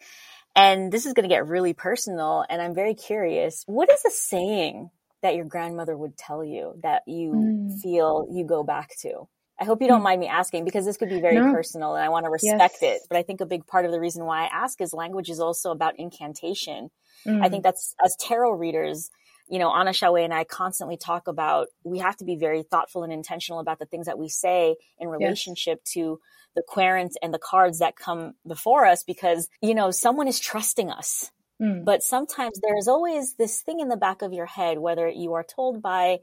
And 0.56 0.91
this 0.91 1.06
is 1.06 1.13
going 1.13 1.24
to 1.24 1.34
get 1.34 1.48
really 1.48 1.74
personal. 1.74 2.44
And 2.50 2.62
I'm 2.62 2.76
very 2.76 2.96
curious. 2.96 3.63
What 3.67 3.89
is 3.89 4.04
a 4.04 4.12
saying 4.12 4.89
that 5.22 5.36
your 5.36 5.46
grandmother 5.46 5.96
would 5.96 6.17
tell 6.17 6.44
you 6.44 6.74
that 6.84 7.04
you 7.08 7.32
mm. 7.32 7.80
feel 7.80 8.28
you 8.30 8.44
go 8.44 8.63
back 8.63 8.89
to? 9.02 9.28
I 9.62 9.63
hope 9.63 9.80
you 9.80 9.88
don't 9.88 10.02
mm. 10.02 10.06
mind 10.06 10.19
me 10.19 10.28
asking 10.28 10.65
because 10.65 10.86
this 10.86 10.97
could 10.97 11.10
be 11.10 11.21
very 11.21 11.36
no. 11.36 11.54
personal 11.54 11.93
and 11.93 12.04
I 12.04 12.10
want 12.10 12.26
to 12.26 12.32
respect 12.32 12.78
yes. 12.82 12.95
it. 12.95 13.02
But 13.08 13.19
I 13.19 13.21
think 13.21 13.41
a 13.41 13.45
big 13.45 13.67
part 13.67 13.86
of 13.86 13.91
the 13.91 14.00
reason 14.00 14.26
why 14.26 14.45
I 14.45 14.50
ask 14.52 14.82
is 14.82 14.91
language 14.91 15.30
is 15.30 15.39
also 15.39 15.69
about 15.69 16.00
incantation. 16.00 16.89
Mm. 17.28 17.45
I 17.45 17.50
think 17.50 17.63
that's 17.63 17.93
as 18.04 18.15
tarot 18.19 18.54
readers, 18.54 19.12
you 19.47 19.60
know, 19.60 19.71
Anna 19.71 19.91
Xiaowei 19.91 20.24
and 20.24 20.34
I 20.34 20.45
constantly 20.45 20.97
talk 20.97 21.28
about 21.28 21.67
we 21.84 22.00
have 22.00 22.17
to 22.17 22.26
be 22.26 22.38
very 22.38 22.63
thoughtful 22.63 23.04
and 23.04 23.13
intentional 23.13 23.60
about 23.60 23.78
the 23.78 23.86
things 23.86 24.08
that 24.08 24.17
we 24.17 24.30
say 24.30 24.78
in 24.97 25.08
relationship 25.08 25.82
yes. 25.86 25.93
to 25.93 26.19
the 26.56 26.63
querent 26.67 27.15
and 27.21 27.32
the 27.32 27.39
cards 27.39 27.80
that 27.80 27.95
come 27.95 28.34
before 28.47 28.88
us 28.88 29.04
because, 29.04 29.47
you 29.62 29.76
know, 29.76 29.91
someone 29.91 30.28
is 30.28 30.39
trusting 30.39 30.89
us. 30.89 31.32
Mm. 31.62 31.86
But 31.86 32.02
sometimes 32.02 32.60
there's 32.63 32.88
always 32.88 33.36
this 33.36 33.62
thing 33.62 33.80
in 33.80 33.89
the 33.89 33.95
back 33.95 34.24
of 34.24 34.34
your 34.34 34.47
head, 34.47 34.80
whether 34.80 35.08
you 35.08 35.34
are 35.34 35.43
told 35.43 35.84
by 35.84 36.21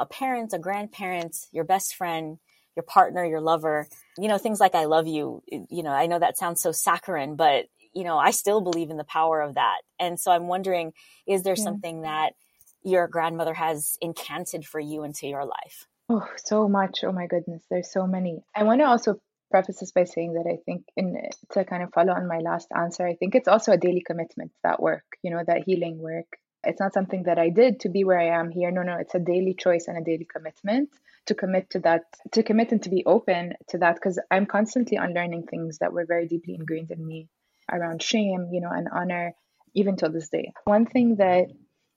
a 0.00 0.06
parent, 0.06 0.52
a 0.52 0.58
grandparent, 0.58 1.36
your 1.52 1.64
best 1.64 1.94
friend, 1.94 2.38
your 2.76 2.84
partner, 2.84 3.24
your 3.24 3.40
lover, 3.40 3.88
you 4.18 4.28
know, 4.28 4.38
things 4.38 4.60
like 4.60 4.74
I 4.74 4.84
love 4.84 5.06
you. 5.06 5.42
You 5.48 5.82
know, 5.82 5.90
I 5.90 6.06
know 6.06 6.18
that 6.18 6.38
sounds 6.38 6.62
so 6.62 6.72
saccharine, 6.72 7.36
but, 7.36 7.66
you 7.92 8.04
know, 8.04 8.16
I 8.18 8.30
still 8.30 8.60
believe 8.60 8.90
in 8.90 8.96
the 8.96 9.04
power 9.04 9.40
of 9.40 9.54
that. 9.54 9.80
And 9.98 10.18
so 10.18 10.30
I'm 10.30 10.46
wondering, 10.46 10.92
is 11.26 11.42
there 11.42 11.56
yeah. 11.56 11.64
something 11.64 12.02
that 12.02 12.34
your 12.82 13.08
grandmother 13.08 13.54
has 13.54 13.98
incanted 14.00 14.64
for 14.64 14.80
you 14.80 15.04
into 15.04 15.26
your 15.26 15.44
life? 15.44 15.86
Oh, 16.08 16.26
so 16.44 16.68
much. 16.68 17.04
Oh 17.04 17.12
my 17.12 17.26
goodness. 17.26 17.62
There's 17.70 17.92
so 17.92 18.06
many. 18.06 18.42
I 18.54 18.62
want 18.62 18.80
to 18.80 18.86
also 18.86 19.20
preface 19.50 19.80
this 19.80 19.90
by 19.90 20.04
saying 20.04 20.34
that 20.34 20.48
I 20.48 20.58
think, 20.64 20.84
in 20.96 21.20
to 21.52 21.64
kind 21.64 21.82
of 21.82 21.92
follow 21.92 22.12
on 22.12 22.28
my 22.28 22.38
last 22.38 22.68
answer, 22.74 23.06
I 23.06 23.14
think 23.16 23.34
it's 23.34 23.48
also 23.48 23.72
a 23.72 23.76
daily 23.76 24.02
commitment 24.06 24.52
that 24.62 24.80
work, 24.80 25.04
you 25.22 25.30
know, 25.30 25.42
that 25.44 25.64
healing 25.66 25.98
work. 25.98 26.26
It's 26.62 26.80
not 26.80 26.94
something 26.94 27.24
that 27.24 27.38
I 27.38 27.48
did 27.48 27.80
to 27.80 27.88
be 27.88 28.04
where 28.04 28.18
I 28.18 28.38
am 28.38 28.50
here. 28.50 28.70
No, 28.70 28.82
no, 28.82 28.96
it's 28.98 29.14
a 29.14 29.18
daily 29.18 29.54
choice 29.54 29.88
and 29.88 29.98
a 29.98 30.04
daily 30.04 30.26
commitment 30.30 30.90
to 31.26 31.34
commit 31.34 31.70
to 31.70 31.80
that, 31.80 32.02
to 32.32 32.42
commit 32.42 32.72
and 32.72 32.82
to 32.82 32.90
be 32.90 33.04
open 33.06 33.54
to 33.68 33.78
that, 33.78 33.94
because 33.94 34.18
I'm 34.30 34.46
constantly 34.46 34.96
unlearning 34.96 35.44
things 35.44 35.78
that 35.78 35.92
were 35.92 36.06
very 36.06 36.26
deeply 36.26 36.54
ingrained 36.54 36.90
in 36.90 37.06
me 37.06 37.28
around 37.70 38.02
shame, 38.02 38.48
you 38.52 38.60
know, 38.60 38.70
and 38.70 38.88
honor, 38.92 39.34
even 39.74 39.96
till 39.96 40.10
this 40.12 40.28
day. 40.28 40.52
One 40.64 40.86
thing 40.86 41.16
that 41.16 41.46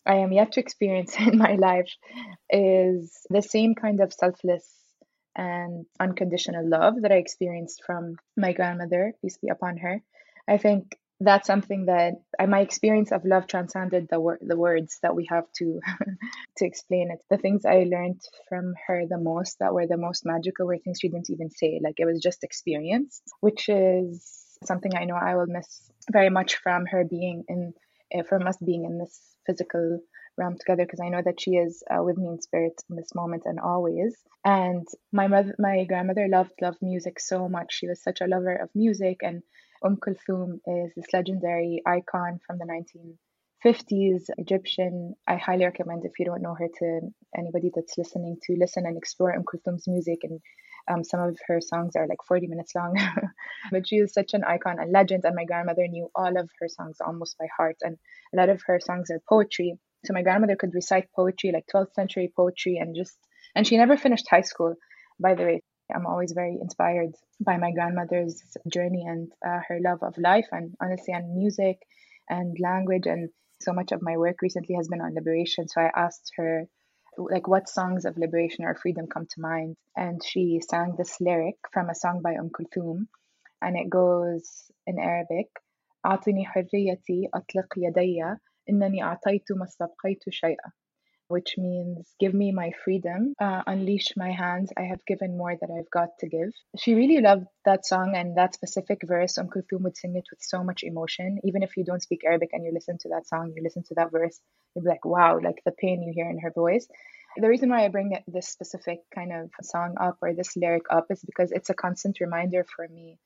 I 0.05 0.15
am 0.15 0.31
yet 0.31 0.53
to 0.53 0.59
experience 0.59 1.15
in 1.19 1.38
my 1.38 1.55
life 1.55 1.91
is 2.49 3.25
the 3.29 3.41
same 3.41 3.75
kind 3.75 4.01
of 4.01 4.13
selfless 4.13 4.69
and 5.36 5.86
unconditional 5.99 6.67
love 6.67 7.01
that 7.01 7.12
I 7.12 7.15
experienced 7.15 7.83
from 7.86 8.17
my 8.38 8.53
grandmother, 8.53 9.13
peace 9.21 9.38
be 9.38 9.49
upon 9.49 9.77
her. 9.77 10.01
I 10.47 10.57
think 10.57 10.95
that's 11.23 11.47
something 11.47 11.86
that 11.86 12.13
my 12.47 12.62
experience 12.62 13.12
of 13.12 13.25
love 13.25 13.47
transcended 13.47 14.07
the 14.09 14.19
wor- 14.19 14.39
the 14.41 14.57
words 14.57 14.99
that 15.03 15.15
we 15.15 15.27
have 15.29 15.45
to 15.57 15.79
to 16.57 16.65
explain 16.65 17.12
it. 17.12 17.23
The 17.29 17.38
things 17.38 17.65
I 17.65 17.86
learned 17.89 18.21
from 18.49 18.73
her 18.88 19.03
the 19.09 19.17
most 19.17 19.59
that 19.59 19.73
were 19.73 19.88
the 19.88 19.97
most 19.97 20.25
magical 20.25 20.67
were 20.67 20.77
things 20.77 20.99
she 21.01 21.09
didn't 21.09 21.29
even 21.29 21.49
say. 21.49 21.79
Like 21.83 21.95
it 21.99 22.05
was 22.05 22.21
just 22.21 22.43
experience, 22.43 23.21
which 23.41 23.69
is 23.69 24.23
something 24.65 24.95
I 24.95 25.05
know 25.05 25.15
I 25.15 25.36
will 25.36 25.47
miss 25.47 25.91
very 26.12 26.29
much 26.29 26.55
from 26.57 26.86
her 26.88 27.03
being 27.03 27.43
in 27.47 27.73
uh, 28.17 28.23
from 28.23 28.47
us 28.47 28.57
being 28.57 28.86
in 28.86 28.97
this 28.99 29.19
physical 29.45 29.99
realm 30.38 30.57
together 30.59 30.86
because 30.86 30.99
I 30.99 31.09
know 31.09 31.21
that 31.23 31.39
she 31.39 31.51
is 31.51 31.83
uh, 31.89 32.03
with 32.03 32.17
me 32.17 32.27
in 32.29 32.41
spirit 32.41 32.73
in 32.89 32.95
this 32.95 33.13
moment 33.15 33.43
and 33.45 33.59
always. 33.59 34.15
And 34.45 34.88
my 35.12 35.27
mother, 35.27 35.55
my 35.59 35.86
grandmother 35.86 36.27
loved 36.27 36.53
loved 36.62 36.81
music 36.81 37.19
so 37.19 37.47
much. 37.49 37.73
She 37.73 37.88
was 37.88 38.03
such 38.03 38.21
a 38.21 38.27
lover 38.27 38.55
of 38.55 38.69
music, 38.75 39.19
and 39.21 39.43
Umm 39.86 39.98
Kulthum 39.98 40.60
is 40.65 40.93
this 40.96 41.13
legendary 41.13 41.82
icon 41.86 42.39
from 42.48 42.58
the 42.58 42.65
1950s 42.65 44.30
Egyptian. 44.38 45.13
I 45.28 45.36
highly 45.36 45.65
recommend 45.65 46.06
if 46.06 46.19
you 46.19 46.26
don't 46.26 46.41
know 46.41 46.56
her 46.56 46.69
to 46.80 47.02
anybody 47.38 47.69
that's 47.76 47.98
listening 47.98 48.38
to 48.43 48.56
listen 48.58 48.86
and 48.86 48.98
explore 48.98 49.36
Umm 49.36 49.43
Kulthum's 49.43 49.88
music 49.88 50.19
and 50.24 50.39
um, 50.88 51.04
some 51.04 51.19
of 51.22 51.38
her 51.48 51.60
songs 51.62 51.96
are 51.96 52.08
like 52.08 52.24
40 52.28 52.48
minutes 52.48 52.76
long, 52.76 52.98
but 53.72 53.88
she 53.88 53.98
is 53.98 54.13
such 54.13 54.34
an 54.34 54.43
icon, 54.43 54.80
a 54.80 54.86
legend. 54.86 55.24
And 55.26 55.36
my 55.36 55.46
grandmother 55.46 55.88
knew 55.88 56.10
all 56.15 56.38
of 56.38 56.50
her 56.60 56.67
songs 56.67 56.98
almost 57.06 57.38
by 57.38 57.48
heart. 57.56 57.78
And 57.82 57.98
a 58.34 58.38
lot 58.38 58.50
of 58.50 58.62
her 58.67 58.80
songs 58.80 59.10
are 59.10 59.22
poetry. 59.28 59.78
So 60.06 60.13
my 60.13 60.24
grandmother 60.24 60.58
could 60.58 60.74
recite 60.74 61.08
poetry, 61.15 61.52
like 61.54 61.67
12th 61.72 61.93
century 61.93 62.32
poetry, 62.36 62.78
and 62.78 62.96
just, 62.96 63.17
and 63.56 63.65
she 63.65 63.78
never 63.78 63.96
finished 63.96 64.28
high 64.30 64.41
school, 64.41 64.76
by 65.19 65.36
the 65.36 65.43
way. 65.43 65.62
I'm 65.94 66.07
always 66.07 66.33
very 66.33 66.59
inspired 66.61 67.14
by 67.40 67.57
my 67.57 67.72
grandmother's 67.72 68.42
journey 68.70 69.07
and 69.07 69.33
uh, 69.46 69.61
her 69.68 69.78
love 69.81 70.02
of 70.02 70.18
life 70.18 70.48
and 70.52 70.74
honestly 70.81 71.14
and 71.14 71.35
music 71.35 71.78
and 72.28 72.57
language 72.61 73.07
and 73.07 73.31
so 73.61 73.72
much 73.72 73.92
of 73.92 74.02
my 74.02 74.16
work 74.16 74.42
recently 74.42 74.74
has 74.76 74.88
been 74.88 75.00
on 75.00 75.14
liberation 75.14 75.66
so 75.66 75.81
i 75.81 75.90
asked 75.96 76.31
her 76.37 76.68
like 77.16 77.48
what 77.48 77.68
songs 77.68 78.04
of 78.04 78.16
liberation 78.16 78.64
or 78.64 78.74
freedom 78.74 79.07
come 79.07 79.26
to 79.26 79.40
mind 79.40 79.76
and 79.96 80.22
she 80.24 80.61
sang 80.61 80.94
this 80.96 81.20
lyric 81.20 81.57
from 81.72 81.90
a 81.90 81.94
song 81.94 82.20
by 82.22 82.35
Umm 82.37 82.50
Kulthum 82.50 83.09
and 83.61 83.76
it 83.76 83.90
goes 83.90 84.70
in 84.87 84.98
Arabic 84.98 85.48
أعطني 86.07 86.46
حريتي 86.46 87.28
أطلق 87.35 87.74
يدي 87.76 88.37
إنني 88.70 89.02
أعطيت 89.02 89.52
ما 89.52 89.64
استبقيت 89.64 90.28
شيئا 90.28 90.72
which 91.34 91.56
means 91.58 92.13
give 92.19 92.34
me 92.34 92.52
my 92.52 92.69
freedom, 92.84 93.34
uh, 93.41 93.63
unleash 93.65 94.10
my 94.15 94.32
hands. 94.32 94.72
I 94.78 94.84
have 94.84 95.04
given 95.08 95.36
more 95.36 95.56
that 95.60 95.72
I've 95.76 95.89
got 95.89 96.10
to 96.19 96.28
give. 96.28 96.52
She 96.78 96.93
really 96.93 97.22
loved 97.22 97.48
that 97.65 97.86
song 97.88 98.13
and 98.15 98.38
that 98.38 98.54
specific 98.54 99.00
verse. 99.13 99.38
Um 99.39 99.50
Kulthum 99.54 99.82
would 99.86 99.98
sing 99.98 100.15
it 100.15 100.28
with 100.32 100.41
so 100.54 100.63
much 100.63 100.84
emotion. 100.84 101.39
Even 101.43 101.63
if 101.63 101.76
you 101.76 101.84
don't 101.84 102.06
speak 102.08 102.22
Arabic 102.24 102.52
and 102.54 102.63
you 102.65 102.72
listen 102.72 102.98
to 103.00 103.10
that 103.10 103.28
song, 103.28 103.54
you 103.56 103.63
listen 103.63 103.84
to 103.89 103.96
that 103.96 104.12
verse, 104.12 104.39
you'll 104.74 104.84
be 104.86 104.89
like, 104.89 105.06
wow, 105.06 105.39
like 105.48 105.60
the 105.65 105.80
pain 105.84 106.04
you 106.04 106.13
hear 106.13 106.30
in 106.30 106.39
her 106.39 106.52
voice. 106.52 106.88
The 107.38 107.50
reason 107.50 107.69
why 107.69 107.84
I 107.84 107.88
bring 107.89 108.15
this 108.28 108.50
specific 108.50 109.00
kind 109.15 109.32
of 109.34 109.50
song 109.63 109.96
up 110.00 110.17
or 110.22 110.34
this 110.34 110.56
lyric 110.56 110.86
up 110.91 111.08
is 111.10 111.22
because 111.30 111.52
it's 111.52 111.72
a 111.72 111.82
constant 111.86 112.19
reminder 112.26 112.63
for 112.76 112.88
me 112.88 113.17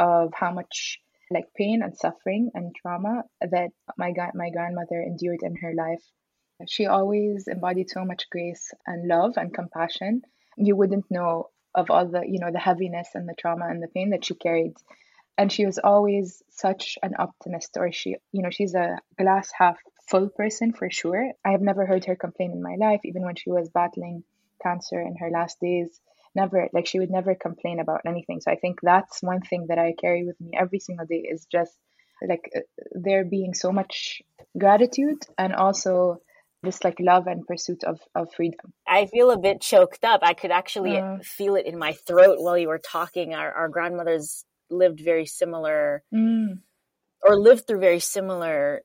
of 0.00 0.32
how 0.34 0.50
much 0.52 0.98
like 1.30 1.46
pain 1.56 1.82
and 1.82 1.96
suffering 1.96 2.50
and 2.54 2.74
trauma 2.74 3.22
that 3.40 3.70
my 3.96 4.12
my 4.34 4.50
grandmother 4.50 5.00
endured 5.00 5.42
in 5.42 5.54
her 5.62 5.74
life 5.84 6.04
she 6.68 6.86
always 6.86 7.48
embodied 7.48 7.90
so 7.90 8.04
much 8.04 8.28
grace 8.30 8.72
and 8.86 9.08
love 9.08 9.34
and 9.36 9.52
compassion. 9.54 10.22
You 10.56 10.76
wouldn't 10.76 11.10
know 11.10 11.50
of 11.74 11.90
all 11.90 12.06
the, 12.06 12.22
you 12.26 12.38
know, 12.38 12.50
the 12.52 12.58
heaviness 12.58 13.08
and 13.14 13.28
the 13.28 13.34
trauma 13.38 13.66
and 13.68 13.82
the 13.82 13.88
pain 13.88 14.10
that 14.10 14.24
she 14.24 14.34
carried. 14.34 14.74
And 15.38 15.50
she 15.50 15.64
was 15.64 15.78
always 15.78 16.42
such 16.50 16.98
an 17.02 17.14
optimist, 17.18 17.76
or 17.78 17.90
she, 17.90 18.16
you 18.32 18.42
know, 18.42 18.50
she's 18.50 18.74
a 18.74 18.98
glass 19.16 19.50
half 19.56 19.78
full 20.08 20.28
person 20.28 20.72
for 20.72 20.90
sure. 20.90 21.30
I 21.44 21.52
have 21.52 21.62
never 21.62 21.86
heard 21.86 22.04
her 22.04 22.16
complain 22.16 22.52
in 22.52 22.62
my 22.62 22.76
life, 22.78 23.00
even 23.04 23.22
when 23.22 23.36
she 23.36 23.50
was 23.50 23.70
battling 23.70 24.24
cancer 24.62 25.00
in 25.00 25.16
her 25.16 25.30
last 25.30 25.58
days. 25.60 26.00
Never, 26.34 26.68
like, 26.72 26.86
she 26.86 26.98
would 26.98 27.10
never 27.10 27.34
complain 27.34 27.80
about 27.80 28.02
anything. 28.06 28.40
So 28.40 28.50
I 28.50 28.56
think 28.56 28.80
that's 28.82 29.22
one 29.22 29.40
thing 29.40 29.66
that 29.68 29.78
I 29.78 29.94
carry 29.98 30.24
with 30.24 30.40
me 30.40 30.52
every 30.58 30.80
single 30.80 31.06
day 31.06 31.26
is 31.30 31.46
just 31.46 31.76
like 32.26 32.50
uh, 32.54 32.60
there 32.92 33.24
being 33.24 33.54
so 33.54 33.72
much 33.72 34.22
gratitude 34.58 35.22
and 35.38 35.54
also 35.54 36.20
this 36.62 36.84
like 36.84 36.98
love 37.00 37.26
and 37.26 37.46
pursuit 37.46 37.84
of, 37.84 38.00
of 38.14 38.32
freedom. 38.34 38.72
I 38.86 39.06
feel 39.06 39.30
a 39.30 39.38
bit 39.38 39.60
choked 39.60 40.04
up. 40.04 40.20
I 40.22 40.34
could 40.34 40.50
actually 40.50 40.96
uh, 40.96 41.18
feel 41.22 41.56
it 41.56 41.66
in 41.66 41.78
my 41.78 41.92
throat 41.92 42.36
while 42.38 42.56
you 42.56 42.68
were 42.68 42.78
talking. 42.78 43.34
Our, 43.34 43.50
our 43.52 43.68
grandmothers 43.68 44.44
lived 44.70 45.00
very 45.00 45.26
similar 45.26 46.02
mm. 46.14 46.58
or 47.22 47.36
lived 47.36 47.66
through 47.66 47.80
very 47.80 48.00
similar 48.00 48.82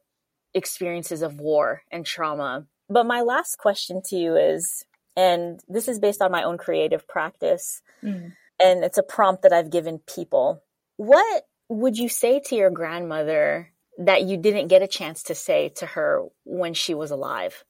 experiences 0.54 1.22
of 1.22 1.40
war 1.40 1.82
and 1.92 2.06
trauma. 2.06 2.66
But 2.90 3.06
my 3.06 3.22
last 3.22 3.58
question 3.58 4.02
to 4.08 4.16
you 4.16 4.36
is, 4.36 4.84
and 5.16 5.60
this 5.68 5.88
is 5.88 6.00
based 6.00 6.22
on 6.22 6.32
my 6.32 6.44
own 6.44 6.58
creative 6.58 7.08
practice, 7.08 7.82
mm. 8.04 8.32
and 8.60 8.84
it's 8.84 8.98
a 8.98 9.04
prompt 9.04 9.44
that 9.44 9.54
I've 9.54 9.72
given 9.72 10.00
people. 10.00 10.64
What 10.98 11.44
would 11.70 11.98
you 11.98 12.10
say 12.10 12.40
to 12.46 12.56
your 12.56 12.70
grandmother 12.70 13.72
that 14.00 14.24
you 14.24 14.38
didn't 14.38 14.68
get 14.68 14.84
a 14.84 14.88
chance 14.88 15.24
to 15.24 15.36
say 15.36 15.70
to 15.78 15.86
her 15.86 16.24
when 16.44 16.74
she 16.74 16.94
was 16.94 17.12
alive? 17.12 17.64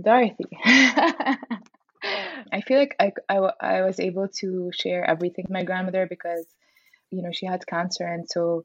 Dorothy. 0.00 0.46
I 0.64 2.60
feel 2.66 2.78
like 2.78 2.96
I, 3.00 3.12
I, 3.28 3.50
I 3.60 3.82
was 3.82 4.00
able 4.00 4.28
to 4.40 4.70
share 4.74 5.04
everything 5.04 5.44
with 5.48 5.52
my 5.52 5.64
grandmother 5.64 6.06
because, 6.08 6.46
you 7.10 7.22
know, 7.22 7.32
she 7.32 7.46
had 7.46 7.66
cancer. 7.66 8.06
And 8.06 8.28
so, 8.28 8.64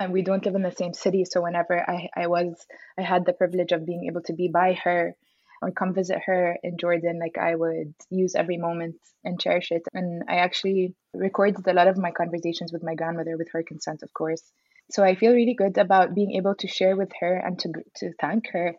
and 0.00 0.12
we 0.12 0.22
don't 0.22 0.44
live 0.44 0.54
in 0.56 0.62
the 0.62 0.72
same 0.72 0.94
city. 0.94 1.24
So 1.24 1.42
whenever 1.42 1.78
I, 1.88 2.08
I 2.16 2.26
was, 2.28 2.54
I 2.98 3.02
had 3.02 3.24
the 3.26 3.32
privilege 3.32 3.72
of 3.72 3.86
being 3.86 4.06
able 4.08 4.22
to 4.22 4.32
be 4.34 4.48
by 4.48 4.74
her 4.84 5.14
or 5.62 5.70
come 5.72 5.94
visit 5.94 6.20
her 6.26 6.56
in 6.62 6.78
Jordan, 6.78 7.18
like 7.20 7.38
I 7.38 7.54
would 7.54 7.94
use 8.10 8.34
every 8.34 8.58
moment 8.58 8.96
and 9.24 9.40
cherish 9.40 9.72
it. 9.72 9.82
And 9.94 10.24
I 10.28 10.36
actually 10.36 10.94
recorded 11.14 11.66
a 11.66 11.72
lot 11.74 11.88
of 11.88 11.98
my 11.98 12.10
conversations 12.12 12.72
with 12.72 12.82
my 12.82 12.94
grandmother 12.94 13.36
with 13.38 13.48
her 13.52 13.62
consent, 13.62 14.02
of 14.02 14.12
course. 14.12 14.42
So 14.90 15.02
I 15.04 15.14
feel 15.14 15.32
really 15.32 15.54
good 15.54 15.78
about 15.78 16.14
being 16.14 16.32
able 16.32 16.54
to 16.56 16.68
share 16.68 16.96
with 16.96 17.10
her 17.20 17.36
and 17.36 17.58
to 17.60 17.72
to 17.96 18.12
thank 18.20 18.50
her 18.52 18.74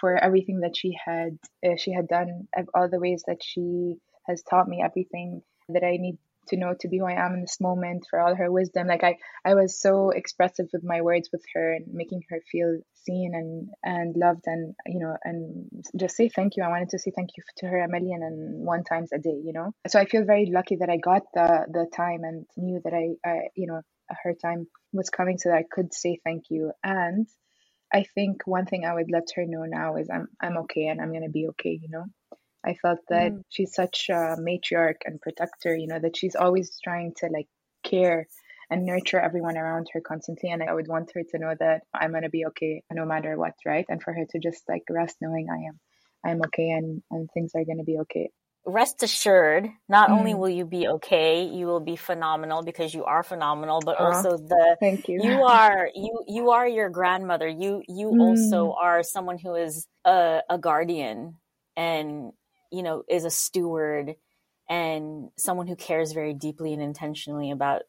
for 0.00 0.16
everything 0.16 0.60
that 0.60 0.76
she 0.76 0.96
had 1.04 1.38
uh, 1.64 1.76
she 1.76 1.92
had 1.92 2.08
done, 2.08 2.48
all 2.74 2.88
the 2.88 3.00
ways 3.00 3.24
that 3.26 3.42
she 3.42 3.96
has 4.26 4.42
taught 4.42 4.68
me 4.68 4.82
everything 4.84 5.42
that 5.68 5.84
I 5.84 5.96
need 5.96 6.18
to 6.48 6.56
know 6.56 6.74
to 6.80 6.88
be 6.88 6.98
who 6.98 7.06
I 7.06 7.24
am 7.24 7.34
in 7.34 7.40
this 7.42 7.60
moment, 7.60 8.06
for 8.08 8.20
all 8.20 8.34
her 8.34 8.50
wisdom. 8.50 8.86
Like 8.86 9.04
I, 9.04 9.16
I 9.44 9.54
was 9.54 9.80
so 9.80 10.10
expressive 10.10 10.66
with 10.72 10.82
my 10.84 11.00
words 11.00 11.28
with 11.32 11.42
her 11.54 11.72
and 11.72 11.86
making 11.92 12.22
her 12.30 12.40
feel 12.50 12.80
seen 13.04 13.32
and 13.34 13.70
and 13.82 14.14
loved 14.16 14.42
and 14.46 14.74
you 14.86 15.00
know 15.00 15.16
and 15.24 15.70
just 15.96 16.16
say 16.16 16.28
thank 16.28 16.56
you. 16.56 16.62
I 16.62 16.68
wanted 16.68 16.90
to 16.90 16.98
say 16.98 17.12
thank 17.14 17.30
you 17.36 17.42
to 17.58 17.66
her 17.66 17.82
a 17.82 17.88
million 17.88 18.22
and 18.22 18.66
one 18.66 18.84
times 18.84 19.10
a 19.12 19.18
day. 19.18 19.38
You 19.42 19.52
know, 19.52 19.72
so 19.86 19.98
I 19.98 20.06
feel 20.06 20.24
very 20.24 20.50
lucky 20.52 20.76
that 20.76 20.90
I 20.90 20.96
got 20.96 21.22
the 21.34 21.66
the 21.70 21.86
time 21.94 22.24
and 22.24 22.46
knew 22.56 22.80
that 22.84 22.92
I, 22.92 23.28
I 23.28 23.38
you 23.54 23.66
know 23.66 23.80
her 24.24 24.34
time 24.34 24.66
was 24.92 25.10
coming 25.10 25.38
so 25.38 25.50
that 25.50 25.58
I 25.58 25.64
could 25.70 25.94
say 25.94 26.18
thank 26.24 26.44
you. 26.50 26.72
And 26.82 27.26
I 27.92 28.04
think 28.14 28.46
one 28.46 28.66
thing 28.66 28.84
I 28.84 28.94
would 28.94 29.10
let 29.10 29.28
her 29.34 29.44
know 29.46 29.64
now 29.64 29.96
is 29.96 30.08
I'm 30.12 30.28
I'm 30.40 30.58
okay 30.58 30.86
and 30.86 31.00
I'm 31.00 31.12
gonna 31.12 31.28
be 31.28 31.48
okay, 31.48 31.78
you 31.82 31.88
know. 31.88 32.04
I 32.64 32.74
felt 32.74 33.00
that 33.08 33.32
mm. 33.32 33.42
she's 33.48 33.74
such 33.74 34.08
a 34.10 34.36
matriarch 34.38 35.02
and 35.06 35.20
protector, 35.20 35.74
you 35.74 35.86
know, 35.86 35.98
that 35.98 36.16
she's 36.16 36.36
always 36.36 36.78
trying 36.84 37.14
to 37.18 37.28
like 37.32 37.48
care 37.82 38.28
and 38.70 38.84
nurture 38.84 39.18
everyone 39.18 39.56
around 39.56 39.88
her 39.92 40.00
constantly. 40.00 40.50
And 40.50 40.62
I 40.62 40.72
would 40.72 40.86
want 40.86 41.10
her 41.14 41.22
to 41.30 41.38
know 41.38 41.54
that 41.58 41.82
I'm 41.94 42.12
gonna 42.12 42.28
be 42.28 42.46
okay 42.46 42.82
no 42.92 43.06
matter 43.06 43.36
what, 43.38 43.54
right? 43.64 43.86
And 43.88 44.02
for 44.02 44.12
her 44.12 44.26
to 44.30 44.38
just 44.38 44.62
like 44.68 44.82
rest 44.90 45.16
knowing 45.20 45.48
I 45.50 45.68
am 45.68 45.80
I'm 46.24 46.42
okay 46.46 46.70
and, 46.70 47.02
and 47.10 47.30
things 47.32 47.52
are 47.54 47.64
gonna 47.64 47.84
be 47.84 47.98
okay 48.00 48.30
rest 48.66 49.02
assured, 49.02 49.68
not 49.88 50.10
mm. 50.10 50.18
only 50.18 50.34
will 50.34 50.48
you 50.48 50.64
be 50.64 50.86
okay, 50.86 51.44
you 51.44 51.66
will 51.66 51.80
be 51.80 51.96
phenomenal 51.96 52.62
because 52.62 52.94
you 52.94 53.04
are 53.04 53.22
phenomenal, 53.22 53.80
but 53.84 53.98
also 53.98 54.36
the 54.36 54.76
thank 54.80 55.08
you. 55.08 55.20
You 55.22 55.42
are 55.42 55.90
you 55.94 56.24
you 56.28 56.50
are 56.50 56.68
your 56.68 56.90
grandmother. 56.90 57.48
You 57.48 57.82
you 57.88 58.08
mm. 58.08 58.20
also 58.20 58.74
are 58.80 59.02
someone 59.02 59.38
who 59.38 59.54
is 59.54 59.86
a, 60.04 60.40
a 60.48 60.58
guardian 60.58 61.36
and 61.76 62.32
you 62.70 62.82
know 62.82 63.02
is 63.08 63.24
a 63.24 63.30
steward 63.30 64.14
and 64.68 65.30
someone 65.36 65.66
who 65.66 65.76
cares 65.76 66.12
very 66.12 66.34
deeply 66.34 66.72
and 66.72 66.82
intentionally 66.82 67.50
about 67.50 67.82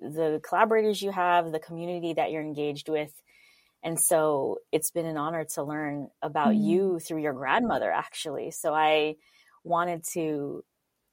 the 0.00 0.40
collaborators 0.46 1.02
you 1.02 1.10
have, 1.10 1.50
the 1.50 1.58
community 1.58 2.14
that 2.14 2.30
you're 2.30 2.42
engaged 2.42 2.88
with. 2.88 3.12
And 3.82 3.98
so 3.98 4.58
it's 4.72 4.90
been 4.90 5.06
an 5.06 5.16
honor 5.16 5.44
to 5.54 5.62
learn 5.62 6.08
about 6.22 6.48
mm-hmm. 6.48 6.62
you 6.62 6.98
through 7.00 7.22
your 7.22 7.32
grandmother, 7.32 7.90
actually. 7.90 8.50
So 8.50 8.74
I 8.74 9.16
wanted 9.64 10.04
to 10.12 10.64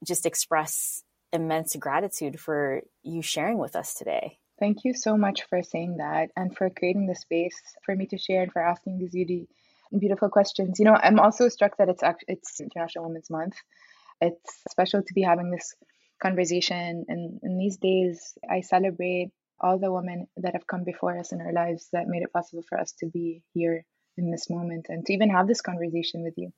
just 0.06 0.26
express 0.26 1.04
immense 1.34 1.76
gratitude 1.76 2.40
for 2.40 2.82
you 3.04 3.22
sharing 3.22 3.58
with 3.58 3.76
us 3.76 3.94
today. 3.94 4.38
Thank 4.60 4.86
you 4.86 4.94
so 4.94 5.18
much 5.18 5.44
for 5.44 5.62
saying 5.62 5.98
that 5.98 6.30
and 6.36 6.56
for 6.56 6.70
creating 6.70 7.08
the 7.08 7.16
space 7.16 7.60
for 7.86 7.96
me 7.96 8.08
to 8.08 8.18
share 8.18 8.42
and 8.42 8.52
for 8.52 8.62
asking 8.62 8.98
these 8.98 9.12
beauty, 9.12 9.48
beautiful 9.98 10.30
questions. 10.30 10.80
You 10.80 10.86
know, 10.86 10.98
I'm 11.00 11.20
also 11.20 11.50
struck 11.50 11.78
that 11.78 11.90
it's 11.90 12.04
it's 12.28 12.60
International 12.60 13.06
Women's 13.06 13.30
Month. 13.30 13.56
It's 14.20 14.64
special 14.72 15.04
to 15.04 15.14
be 15.14 15.22
having 15.22 15.52
this 15.52 15.76
conversation, 16.20 17.06
and 17.08 17.40
in 17.44 17.60
these 17.60 17.78
days, 17.78 18.36
I 18.50 18.62
celebrate 18.62 19.30
all 19.60 19.78
the 19.78 19.92
women 19.92 20.28
that 20.38 20.54
have 20.54 20.66
come 20.66 20.84
before 20.84 21.18
us 21.20 21.32
in 21.32 21.42
our 21.42 21.54
lives 21.54 21.90
that 21.94 22.08
made 22.08 22.24
it 22.24 22.34
possible 22.34 22.64
for 22.68 22.80
us 22.80 22.94
to 22.94 23.06
be 23.08 23.44
here 23.54 23.86
in 24.18 24.32
this 24.32 24.50
moment 24.50 24.88
and 24.90 25.06
to 25.06 25.14
even 25.14 25.30
have 25.30 25.48
this 25.48 25.62
conversation 25.62 26.24
with 26.24 26.34
you. 26.38 26.52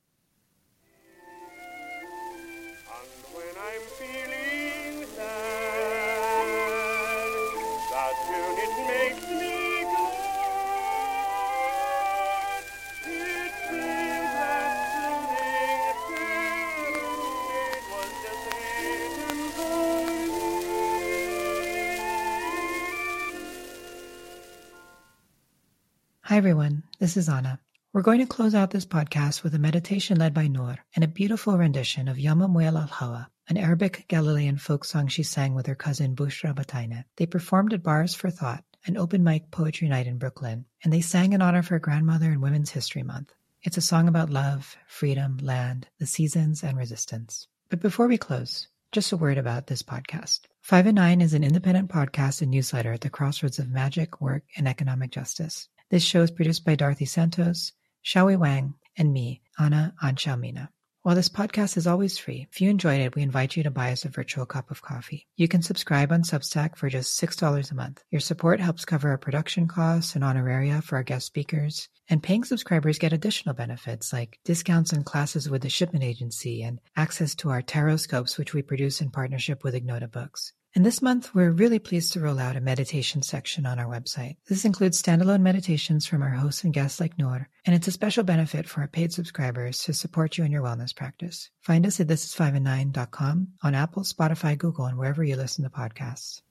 Hi, 26.29 26.37
everyone. 26.37 26.83
This 26.99 27.17
is 27.17 27.27
Anna. 27.27 27.59
We're 27.91 28.03
going 28.03 28.19
to 28.19 28.27
close 28.27 28.53
out 28.53 28.69
this 28.69 28.85
podcast 28.85 29.41
with 29.41 29.55
a 29.55 29.57
meditation 29.57 30.19
led 30.19 30.31
by 30.31 30.45
Nour 30.45 30.77
and 30.95 31.03
a 31.03 31.07
beautiful 31.07 31.57
rendition 31.57 32.07
of 32.07 32.19
Yama 32.19 32.47
Muel 32.47 32.79
al 32.79 32.85
Hawa, 32.85 33.31
an 33.47 33.57
Arabic 33.57 34.05
Galilean 34.07 34.57
folk 34.57 34.85
song 34.85 35.07
she 35.07 35.23
sang 35.23 35.55
with 35.55 35.65
her 35.65 35.73
cousin 35.73 36.15
Bushra 36.15 36.53
Batyne. 36.53 37.03
They 37.15 37.25
performed 37.25 37.73
at 37.73 37.81
Bars 37.81 38.13
for 38.13 38.29
Thought, 38.29 38.63
an 38.85 38.95
open 38.95 39.23
mic 39.23 39.49
poetry 39.49 39.87
night 39.87 40.05
in 40.05 40.19
Brooklyn, 40.19 40.65
and 40.83 40.93
they 40.93 41.01
sang 41.01 41.33
in 41.33 41.41
honor 41.41 41.57
of 41.57 41.69
her 41.69 41.79
grandmother 41.79 42.27
and 42.29 42.43
Women's 42.43 42.69
History 42.69 43.01
Month. 43.01 43.33
It's 43.63 43.77
a 43.77 43.81
song 43.81 44.07
about 44.07 44.29
love, 44.29 44.77
freedom, 44.85 45.37
land, 45.41 45.87
the 45.97 46.05
seasons, 46.05 46.63
and 46.63 46.77
resistance. 46.77 47.47
But 47.69 47.79
before 47.79 48.07
we 48.07 48.19
close, 48.19 48.67
just 48.91 49.11
a 49.11 49.17
word 49.17 49.39
about 49.39 49.65
this 49.65 49.81
podcast. 49.81 50.41
Five 50.61 50.85
and 50.85 50.95
Nine 50.95 51.21
is 51.21 51.33
an 51.33 51.43
independent 51.43 51.89
podcast 51.89 52.43
and 52.43 52.51
newsletter 52.51 52.93
at 52.93 53.01
the 53.01 53.09
crossroads 53.09 53.57
of 53.57 53.71
magic, 53.71 54.21
work, 54.21 54.43
and 54.55 54.67
economic 54.67 55.09
justice. 55.09 55.67
This 55.91 56.03
show 56.03 56.21
is 56.21 56.29
produced 56.29 56.65
by 56.65 56.75
Dorothy 56.75 57.05
Santos, 57.05 57.71
Xiaowei 58.05 58.37
Wang, 58.37 58.75
and 58.95 59.11
me, 59.11 59.41
Anna 59.57 59.95
Anchalmina. 60.03 60.69
While 61.01 61.15
this 61.15 61.29
podcast 61.29 61.77
is 61.77 61.87
always 61.87 62.19
free, 62.19 62.45
if 62.51 62.61
you 62.61 62.69
enjoyed 62.69 63.01
it, 63.01 63.15
we 63.15 63.23
invite 63.23 63.57
you 63.57 63.63
to 63.63 63.71
buy 63.71 63.91
us 63.91 64.05
a 64.05 64.09
virtual 64.09 64.45
cup 64.45 64.69
of 64.69 64.83
coffee. 64.83 65.25
You 65.35 65.47
can 65.47 65.63
subscribe 65.63 66.11
on 66.11 66.21
Substack 66.21 66.75
for 66.75 66.89
just 66.89 67.19
$6 67.19 67.71
a 67.71 67.73
month. 67.73 68.03
Your 68.11 68.19
support 68.19 68.59
helps 68.59 68.85
cover 68.85 69.09
our 69.09 69.17
production 69.17 69.67
costs 69.67 70.13
and 70.13 70.23
honoraria 70.23 70.83
for 70.83 70.97
our 70.97 71.03
guest 71.03 71.25
speakers. 71.25 71.89
And 72.07 72.21
paying 72.21 72.43
subscribers 72.43 72.99
get 72.99 73.13
additional 73.13 73.55
benefits 73.55 74.13
like 74.13 74.37
discounts 74.45 74.93
on 74.93 75.03
classes 75.03 75.49
with 75.49 75.63
the 75.63 75.69
shipment 75.69 76.03
agency 76.03 76.61
and 76.61 76.79
access 76.97 77.33
to 77.35 77.49
our 77.49 77.63
tarot 77.63 77.97
scopes, 77.97 78.37
which 78.37 78.53
we 78.53 78.61
produce 78.61 79.01
in 79.01 79.09
partnership 79.09 79.63
with 79.63 79.73
Ignota 79.73 80.07
Books. 80.07 80.53
And 80.75 80.85
this 80.85 81.01
month, 81.01 81.33
we're 81.33 81.49
really 81.49 81.79
pleased 81.79 82.13
to 82.13 82.19
roll 82.19 82.37
out 82.37 82.55
a 82.55 82.61
meditation 82.61 83.23
section 83.23 83.65
on 83.65 83.79
our 83.79 83.87
website. 83.87 84.37
This 84.47 84.65
includes 84.65 85.01
standalone 85.01 85.41
meditations 85.41 86.05
from 86.05 86.21
our 86.21 86.29
hosts 86.29 86.63
and 86.63 86.71
guests 86.71 86.99
like 86.99 87.17
Nour, 87.17 87.49
and 87.65 87.75
it's 87.75 87.87
a 87.87 87.91
special 87.91 88.23
benefit 88.23 88.69
for 88.69 88.81
our 88.81 88.87
paid 88.87 89.11
subscribers 89.11 89.79
to 89.79 89.93
support 89.93 90.37
you 90.37 90.43
in 90.43 90.51
your 90.51 90.61
wellness 90.61 90.95
practice. 90.95 91.49
Find 91.61 91.87
us 91.87 91.99
at 91.99 92.07
thisis5and9.com 92.07 93.47
on 93.63 93.75
Apple, 93.75 94.03
Spotify, 94.03 94.55
Google, 94.55 94.85
and 94.85 94.97
wherever 94.97 95.23
you 95.23 95.35
listen 95.35 95.63
to 95.63 95.71
podcasts. 95.71 96.43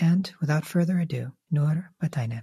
And 0.00 0.32
without 0.40 0.64
further 0.64 0.98
ado, 0.98 1.32
Nour 1.50 1.90
Batyne. 2.02 2.42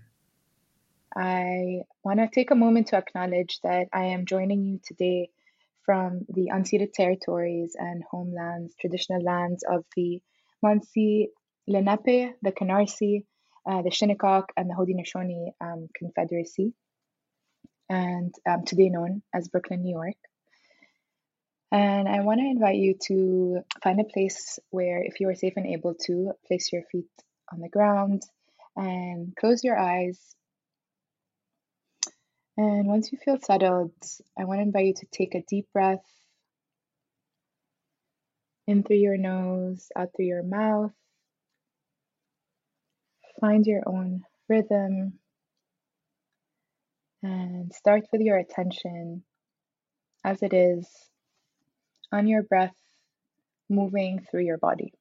I 1.15 1.81
want 2.03 2.19
to 2.19 2.29
take 2.31 2.51
a 2.51 2.55
moment 2.55 2.87
to 2.87 2.97
acknowledge 2.97 3.59
that 3.63 3.87
I 3.91 4.05
am 4.05 4.27
joining 4.27 4.63
you 4.63 4.79
today 4.85 5.31
from 5.85 6.27
the 6.29 6.51
unceded 6.53 6.93
territories 6.93 7.75
and 7.75 8.03
homelands, 8.11 8.75
traditional 8.79 9.23
lands 9.23 9.63
of 9.63 9.85
the 9.95 10.21
Munsee, 10.63 11.27
Lenape, 11.67 12.35
the 12.41 12.51
Canarsie, 12.51 13.25
uh, 13.69 13.81
the 13.81 13.91
Shinnecock, 13.91 14.51
and 14.57 14.69
the 14.69 14.73
Haudenosaunee 14.73 15.51
um, 15.61 15.87
Confederacy, 15.95 16.73
and 17.89 18.33
um, 18.49 18.65
today 18.65 18.89
known 18.89 19.21
as 19.33 19.47
Brooklyn, 19.47 19.81
New 19.81 19.93
York. 19.93 20.15
And 21.71 22.07
I 22.07 22.21
want 22.21 22.39
to 22.39 22.47
invite 22.47 22.77
you 22.77 22.95
to 23.07 23.61
find 23.83 23.99
a 23.99 24.03
place 24.03 24.57
where, 24.71 25.03
if 25.03 25.19
you 25.19 25.29
are 25.29 25.35
safe 25.35 25.53
and 25.55 25.67
able 25.67 25.93
to, 26.05 26.31
place 26.47 26.71
your 26.73 26.81
feet 26.91 27.05
on 27.53 27.59
the 27.59 27.69
ground 27.69 28.23
and 28.75 29.35
close 29.35 29.63
your 29.63 29.77
eyes. 29.77 30.19
And 32.57 32.87
once 32.87 33.11
you 33.11 33.19
feel 33.23 33.37
settled, 33.39 33.93
I 34.37 34.45
want 34.45 34.59
to 34.59 34.63
invite 34.63 34.85
you 34.87 34.93
to 34.95 35.05
take 35.11 35.35
a 35.35 35.43
deep 35.47 35.67
breath 35.71 36.03
in 38.69 38.83
through 38.83 38.97
your 38.97 39.17
nose, 39.17 39.87
out 39.95 40.09
through 40.15 40.27
your 40.27 40.43
mouth. 40.43 40.91
Find 43.41 43.65
your 43.65 43.81
own 43.87 44.21
rhythm 44.47 45.13
and 47.23 47.73
start 47.73 48.03
with 48.11 48.21
your 48.21 48.37
attention 48.37 49.23
as 50.23 50.43
it 50.43 50.53
is 50.53 50.87
on 52.11 52.27
your 52.27 52.43
breath 52.43 52.75
moving 53.69 54.23
through 54.29 54.43
your 54.43 54.59
body. 54.59 54.93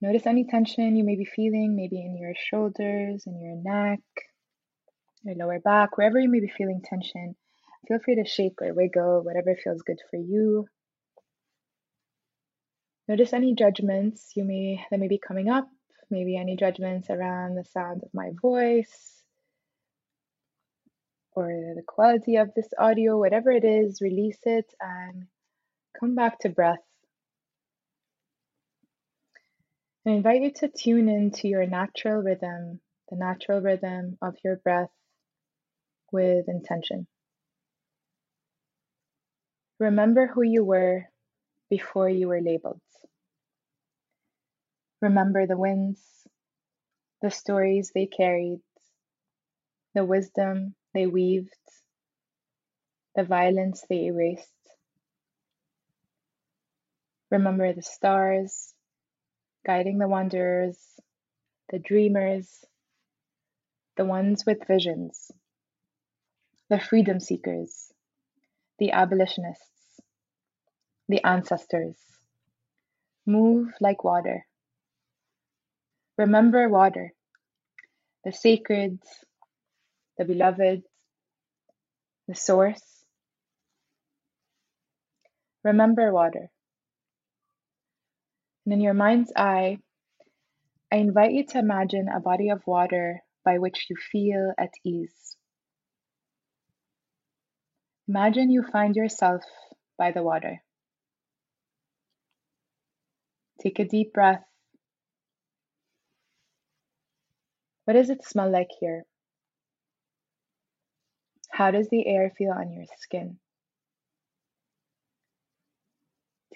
Notice 0.00 0.26
any 0.26 0.44
tension 0.44 0.96
you 0.96 1.04
may 1.04 1.16
be 1.16 1.26
feeling, 1.26 1.76
maybe 1.76 2.00
in 2.00 2.16
your 2.16 2.32
shoulders, 2.34 3.24
in 3.26 3.38
your 3.38 3.56
neck, 3.56 4.00
your 5.24 5.34
lower 5.34 5.58
back, 5.58 5.98
wherever 5.98 6.18
you 6.18 6.30
may 6.30 6.40
be 6.40 6.52
feeling 6.56 6.80
tension. 6.82 7.36
Feel 7.86 7.98
free 7.98 8.14
to 8.14 8.24
shake 8.24 8.62
or 8.62 8.72
wiggle, 8.72 9.22
whatever 9.22 9.54
feels 9.62 9.82
good 9.82 10.00
for 10.10 10.16
you. 10.16 10.66
Notice 13.08 13.32
any 13.32 13.54
judgments 13.54 14.32
you 14.34 14.44
may 14.44 14.84
that 14.90 14.98
may 14.98 15.06
be 15.06 15.18
coming 15.18 15.48
up, 15.48 15.68
maybe 16.10 16.36
any 16.36 16.56
judgments 16.56 17.08
around 17.08 17.54
the 17.54 17.64
sound 17.64 18.02
of 18.02 18.12
my 18.12 18.30
voice 18.42 19.22
or 21.36 21.74
the 21.76 21.82
quality 21.86 22.36
of 22.36 22.52
this 22.54 22.68
audio, 22.78 23.18
whatever 23.18 23.52
it 23.52 23.64
is, 23.64 24.00
release 24.00 24.38
it 24.44 24.64
and 24.80 25.26
come 26.00 26.14
back 26.14 26.40
to 26.40 26.48
breath. 26.48 26.82
I 30.06 30.10
invite 30.10 30.42
you 30.42 30.52
to 30.56 30.68
tune 30.68 31.08
into 31.08 31.46
your 31.46 31.66
natural 31.66 32.22
rhythm, 32.22 32.80
the 33.10 33.16
natural 33.16 33.60
rhythm 33.60 34.18
of 34.22 34.34
your 34.42 34.56
breath 34.56 34.90
with 36.10 36.48
intention. 36.48 37.06
Remember 39.78 40.26
who 40.26 40.42
you 40.42 40.64
were 40.64 41.06
before 41.70 42.08
you 42.08 42.28
were 42.28 42.40
labeled. 42.40 42.80
Remember 45.00 45.46
the 45.46 45.56
winds, 45.56 46.00
the 47.22 47.30
stories 47.30 47.92
they 47.94 48.06
carried, 48.06 48.60
the 49.94 50.04
wisdom 50.04 50.74
they 50.94 51.06
weaved, 51.06 51.54
the 53.14 53.24
violence 53.24 53.84
they 53.88 54.06
erased. 54.06 54.52
Remember 57.30 57.72
the 57.72 57.82
stars 57.82 58.74
guiding 59.66 59.98
the 59.98 60.08
wanderers, 60.08 60.78
the 61.70 61.78
dreamers, 61.78 62.64
the 63.96 64.04
ones 64.04 64.44
with 64.46 64.66
visions, 64.66 65.30
the 66.70 66.78
freedom 66.78 67.20
seekers, 67.20 67.92
the 68.78 68.92
abolitionists, 68.92 69.75
the 71.08 71.24
ancestors. 71.24 71.96
Move 73.26 73.68
like 73.80 74.04
water. 74.04 74.46
Remember 76.18 76.68
water, 76.68 77.12
the 78.24 78.32
sacred, 78.32 78.98
the 80.18 80.24
beloved, 80.24 80.82
the 82.28 82.34
source. 82.34 82.82
Remember 85.62 86.12
water. 86.12 86.50
And 88.64 88.72
in 88.72 88.80
your 88.80 88.94
mind's 88.94 89.32
eye, 89.36 89.78
I 90.92 90.96
invite 90.96 91.32
you 91.32 91.44
to 91.48 91.58
imagine 91.58 92.08
a 92.08 92.20
body 92.20 92.48
of 92.50 92.62
water 92.66 93.20
by 93.44 93.58
which 93.58 93.86
you 93.90 93.96
feel 94.10 94.52
at 94.58 94.70
ease. 94.84 95.36
Imagine 98.08 98.50
you 98.50 98.62
find 98.62 98.96
yourself 98.96 99.42
by 99.98 100.12
the 100.12 100.22
water. 100.22 100.62
Take 103.66 103.80
a 103.80 103.84
deep 103.84 104.12
breath. 104.12 104.44
What 107.84 107.94
does 107.94 108.10
it 108.10 108.24
smell 108.24 108.48
like 108.48 108.68
here? 108.78 109.04
How 111.50 111.72
does 111.72 111.88
the 111.88 112.06
air 112.06 112.30
feel 112.38 112.52
on 112.52 112.70
your 112.70 112.84
skin? 113.00 113.40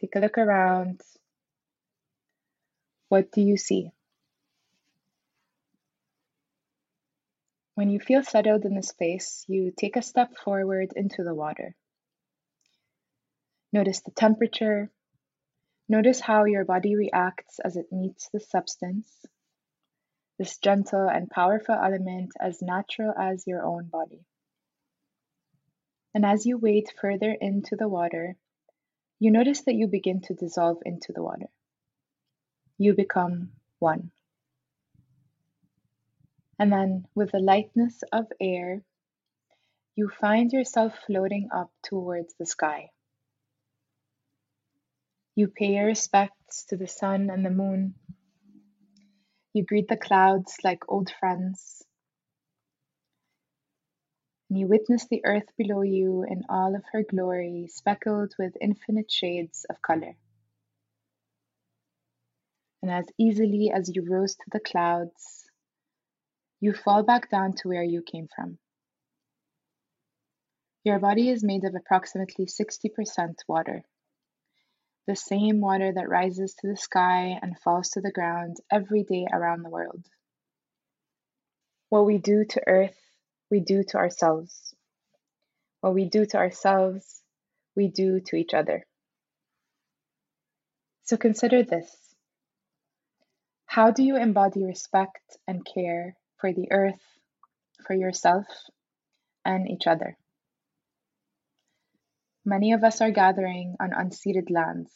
Take 0.00 0.14
a 0.14 0.20
look 0.20 0.38
around. 0.38 1.00
What 3.08 3.32
do 3.32 3.40
you 3.40 3.56
see? 3.56 3.90
When 7.74 7.90
you 7.90 7.98
feel 7.98 8.22
settled 8.22 8.64
in 8.64 8.76
the 8.76 8.84
space, 8.84 9.44
you 9.48 9.72
take 9.76 9.96
a 9.96 10.02
step 10.02 10.36
forward 10.44 10.92
into 10.94 11.24
the 11.24 11.34
water. 11.34 11.74
Notice 13.72 14.00
the 14.02 14.12
temperature. 14.12 14.92
Notice 15.90 16.20
how 16.20 16.44
your 16.44 16.64
body 16.64 16.94
reacts 16.94 17.58
as 17.58 17.76
it 17.76 17.90
meets 17.90 18.28
the 18.28 18.38
substance, 18.38 19.26
this 20.38 20.56
gentle 20.58 21.08
and 21.08 21.28
powerful 21.28 21.74
element 21.74 22.30
as 22.38 22.62
natural 22.62 23.12
as 23.18 23.44
your 23.44 23.66
own 23.66 23.88
body. 23.88 24.24
And 26.14 26.24
as 26.24 26.46
you 26.46 26.58
wade 26.58 26.86
further 27.00 27.32
into 27.32 27.74
the 27.74 27.88
water, 27.88 28.36
you 29.18 29.32
notice 29.32 29.62
that 29.62 29.74
you 29.74 29.88
begin 29.88 30.20
to 30.28 30.34
dissolve 30.34 30.78
into 30.86 31.12
the 31.12 31.24
water. 31.24 31.48
You 32.78 32.94
become 32.94 33.50
one. 33.80 34.12
And 36.56 36.70
then, 36.70 37.08
with 37.16 37.32
the 37.32 37.40
lightness 37.40 38.04
of 38.12 38.26
air, 38.40 38.84
you 39.96 40.08
find 40.08 40.52
yourself 40.52 40.96
floating 41.04 41.48
up 41.52 41.72
towards 41.82 42.32
the 42.38 42.46
sky. 42.46 42.90
You 45.36 45.48
pay 45.48 45.74
your 45.74 45.86
respects 45.86 46.64
to 46.66 46.76
the 46.76 46.88
sun 46.88 47.30
and 47.30 47.44
the 47.44 47.50
moon. 47.50 47.94
You 49.52 49.64
greet 49.64 49.88
the 49.88 49.96
clouds 49.96 50.56
like 50.64 50.88
old 50.88 51.10
friends. 51.20 51.82
And 54.48 54.58
you 54.58 54.66
witness 54.66 55.06
the 55.06 55.22
earth 55.24 55.48
below 55.56 55.82
you 55.82 56.24
in 56.28 56.42
all 56.48 56.74
of 56.74 56.82
her 56.92 57.04
glory, 57.04 57.68
speckled 57.68 58.34
with 58.38 58.56
infinite 58.60 59.10
shades 59.10 59.64
of 59.70 59.80
color. 59.80 60.16
And 62.82 62.90
as 62.90 63.06
easily 63.18 63.70
as 63.72 63.92
you 63.94 64.04
rose 64.08 64.34
to 64.34 64.50
the 64.50 64.60
clouds, 64.60 65.48
you 66.60 66.72
fall 66.72 67.02
back 67.02 67.30
down 67.30 67.52
to 67.58 67.68
where 67.68 67.84
you 67.84 68.02
came 68.02 68.28
from. 68.34 68.58
Your 70.82 70.98
body 70.98 71.28
is 71.28 71.44
made 71.44 71.64
of 71.64 71.74
approximately 71.74 72.46
60% 72.46 73.34
water. 73.46 73.84
The 75.10 75.16
same 75.16 75.60
water 75.60 75.92
that 75.92 76.08
rises 76.08 76.54
to 76.60 76.68
the 76.68 76.76
sky 76.76 77.36
and 77.42 77.58
falls 77.58 77.88
to 77.90 78.00
the 78.00 78.12
ground 78.12 78.58
every 78.70 79.02
day 79.02 79.26
around 79.32 79.64
the 79.64 79.68
world. 79.68 80.06
What 81.88 82.06
we 82.06 82.18
do 82.18 82.44
to 82.44 82.62
earth, 82.64 82.96
we 83.50 83.58
do 83.58 83.82
to 83.88 83.96
ourselves. 83.96 84.72
What 85.80 85.94
we 85.94 86.04
do 86.04 86.26
to 86.26 86.36
ourselves, 86.36 87.22
we 87.74 87.88
do 87.88 88.20
to 88.26 88.36
each 88.36 88.54
other. 88.54 88.86
So 91.02 91.16
consider 91.16 91.64
this. 91.64 91.90
How 93.66 93.90
do 93.90 94.04
you 94.04 94.14
embody 94.16 94.64
respect 94.64 95.38
and 95.48 95.66
care 95.66 96.14
for 96.38 96.52
the 96.52 96.70
earth, 96.70 97.02
for 97.84 97.94
yourself, 97.94 98.46
and 99.44 99.68
each 99.68 99.88
other. 99.88 100.16
Many 102.50 102.72
of 102.72 102.82
us 102.82 103.00
are 103.00 103.12
gathering 103.12 103.76
on 103.78 103.92
unceded 103.92 104.50
lands. 104.50 104.90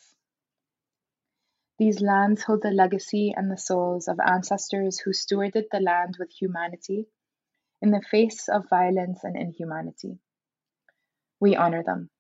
These 1.78 2.00
lands 2.00 2.42
hold 2.42 2.62
the 2.62 2.72
legacy 2.72 3.32
and 3.36 3.48
the 3.48 3.56
souls 3.56 4.08
of 4.08 4.18
ancestors 4.18 4.98
who 4.98 5.12
stewarded 5.12 5.66
the 5.70 5.78
land 5.78 6.16
with 6.18 6.32
humanity 6.32 7.06
in 7.80 7.92
the 7.92 8.02
face 8.10 8.48
of 8.48 8.68
violence 8.68 9.22
and 9.22 9.36
inhumanity. 9.36 10.18
We 11.38 11.54
honor 11.54 11.84
them. 11.84 12.10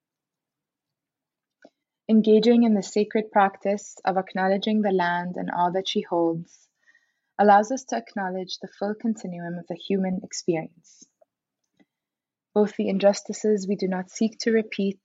Engaging 2.08 2.62
in 2.62 2.74
the 2.74 2.82
sacred 2.84 3.32
practice 3.32 3.96
of 4.04 4.16
acknowledging 4.16 4.82
the 4.82 4.92
land 4.92 5.34
and 5.34 5.50
all 5.50 5.72
that 5.72 5.88
she 5.88 6.02
holds 6.02 6.68
allows 7.40 7.72
us 7.72 7.82
to 7.86 7.96
acknowledge 7.96 8.58
the 8.58 8.68
full 8.68 8.94
continuum 8.94 9.58
of 9.58 9.66
the 9.66 9.74
human 9.74 10.20
experience, 10.22 11.02
both 12.54 12.76
the 12.76 12.88
injustices 12.88 13.66
we 13.68 13.76
do 13.76 13.88
not 13.88 14.10
seek 14.10 14.38
to 14.38 14.52
repeat, 14.52 15.00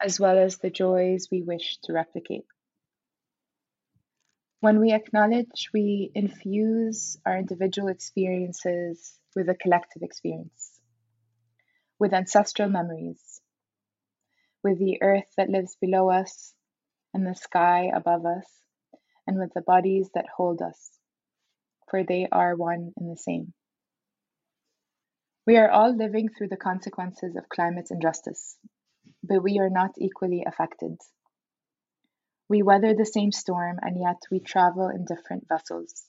as 0.00 0.20
well 0.20 0.38
as 0.38 0.58
the 0.58 0.70
joys 0.70 1.28
we 1.30 1.42
wish 1.42 1.78
to 1.84 1.92
replicate. 1.92 2.44
When 4.60 4.78
we 4.80 4.92
acknowledge, 4.92 5.70
we 5.72 6.10
infuse 6.14 7.18
our 7.24 7.38
individual 7.38 7.88
experiences 7.88 9.18
with 9.34 9.48
a 9.48 9.54
collective 9.54 10.02
experience, 10.02 10.78
with 11.98 12.12
ancestral 12.12 12.68
memories, 12.68 13.40
with 14.62 14.78
the 14.78 14.98
earth 15.02 15.32
that 15.36 15.48
lives 15.48 15.76
below 15.80 16.10
us 16.10 16.54
and 17.14 17.26
the 17.26 17.34
sky 17.34 17.90
above 17.94 18.26
us, 18.26 18.46
and 19.26 19.38
with 19.38 19.52
the 19.54 19.62
bodies 19.62 20.10
that 20.14 20.26
hold 20.36 20.60
us 20.60 20.90
for 21.90 22.04
they 22.04 22.28
are 22.30 22.54
one 22.54 22.92
and 22.96 23.10
the 23.10 23.16
same. 23.16 23.52
We 25.50 25.56
are 25.56 25.68
all 25.68 25.92
living 25.92 26.28
through 26.28 26.50
the 26.50 26.56
consequences 26.56 27.34
of 27.34 27.48
climate 27.48 27.88
injustice, 27.90 28.56
but 29.24 29.42
we 29.42 29.58
are 29.58 29.68
not 29.68 29.90
equally 29.98 30.44
affected. 30.46 30.96
We 32.48 32.62
weather 32.62 32.94
the 32.94 33.04
same 33.04 33.32
storm, 33.32 33.80
and 33.82 34.00
yet 34.00 34.18
we 34.30 34.38
travel 34.38 34.90
in 34.90 35.06
different 35.06 35.48
vessels. 35.48 36.04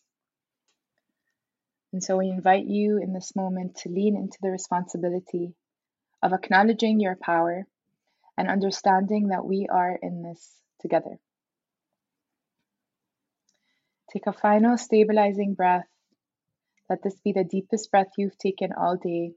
And 1.91 2.03
so 2.03 2.17
we 2.17 2.29
invite 2.29 2.67
you 2.67 2.99
in 3.01 3.13
this 3.13 3.35
moment 3.35 3.77
to 3.77 3.89
lean 3.89 4.15
into 4.15 4.37
the 4.43 4.51
responsibility 4.51 5.55
of 6.21 6.33
acknowledging 6.33 6.99
your 6.99 7.17
power 7.19 7.65
and 8.37 8.47
understanding 8.47 9.29
that 9.29 9.43
we 9.43 9.67
are 9.73 9.97
in 9.99 10.21
this 10.21 10.55
together. 10.81 11.17
Take 14.13 14.27
a 14.27 14.33
final 14.33 14.77
stabilizing 14.77 15.55
breath. 15.55 15.90
Let 16.90 17.02
this 17.02 17.18
be 17.24 17.32
the 17.32 17.44
deepest 17.44 17.90
breath 17.90 18.12
you've 18.16 18.38
taken 18.38 18.72
all 18.72 18.96
day. 18.96 19.32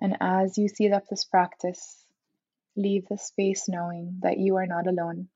And 0.00 0.16
as 0.20 0.58
you 0.58 0.68
seal 0.68 0.94
up 0.94 1.06
this 1.08 1.24
practice, 1.24 2.04
leave 2.76 3.06
the 3.08 3.18
space 3.18 3.68
knowing 3.68 4.18
that 4.22 4.38
you 4.38 4.56
are 4.56 4.66
not 4.66 4.86
alone, 4.86 5.28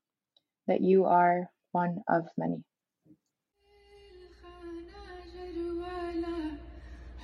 that 0.67 0.81
you 0.81 1.05
are 1.05 1.49
one 1.71 2.03
of 2.07 2.27
many. 2.37 2.63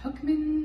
حكم 0.06 0.59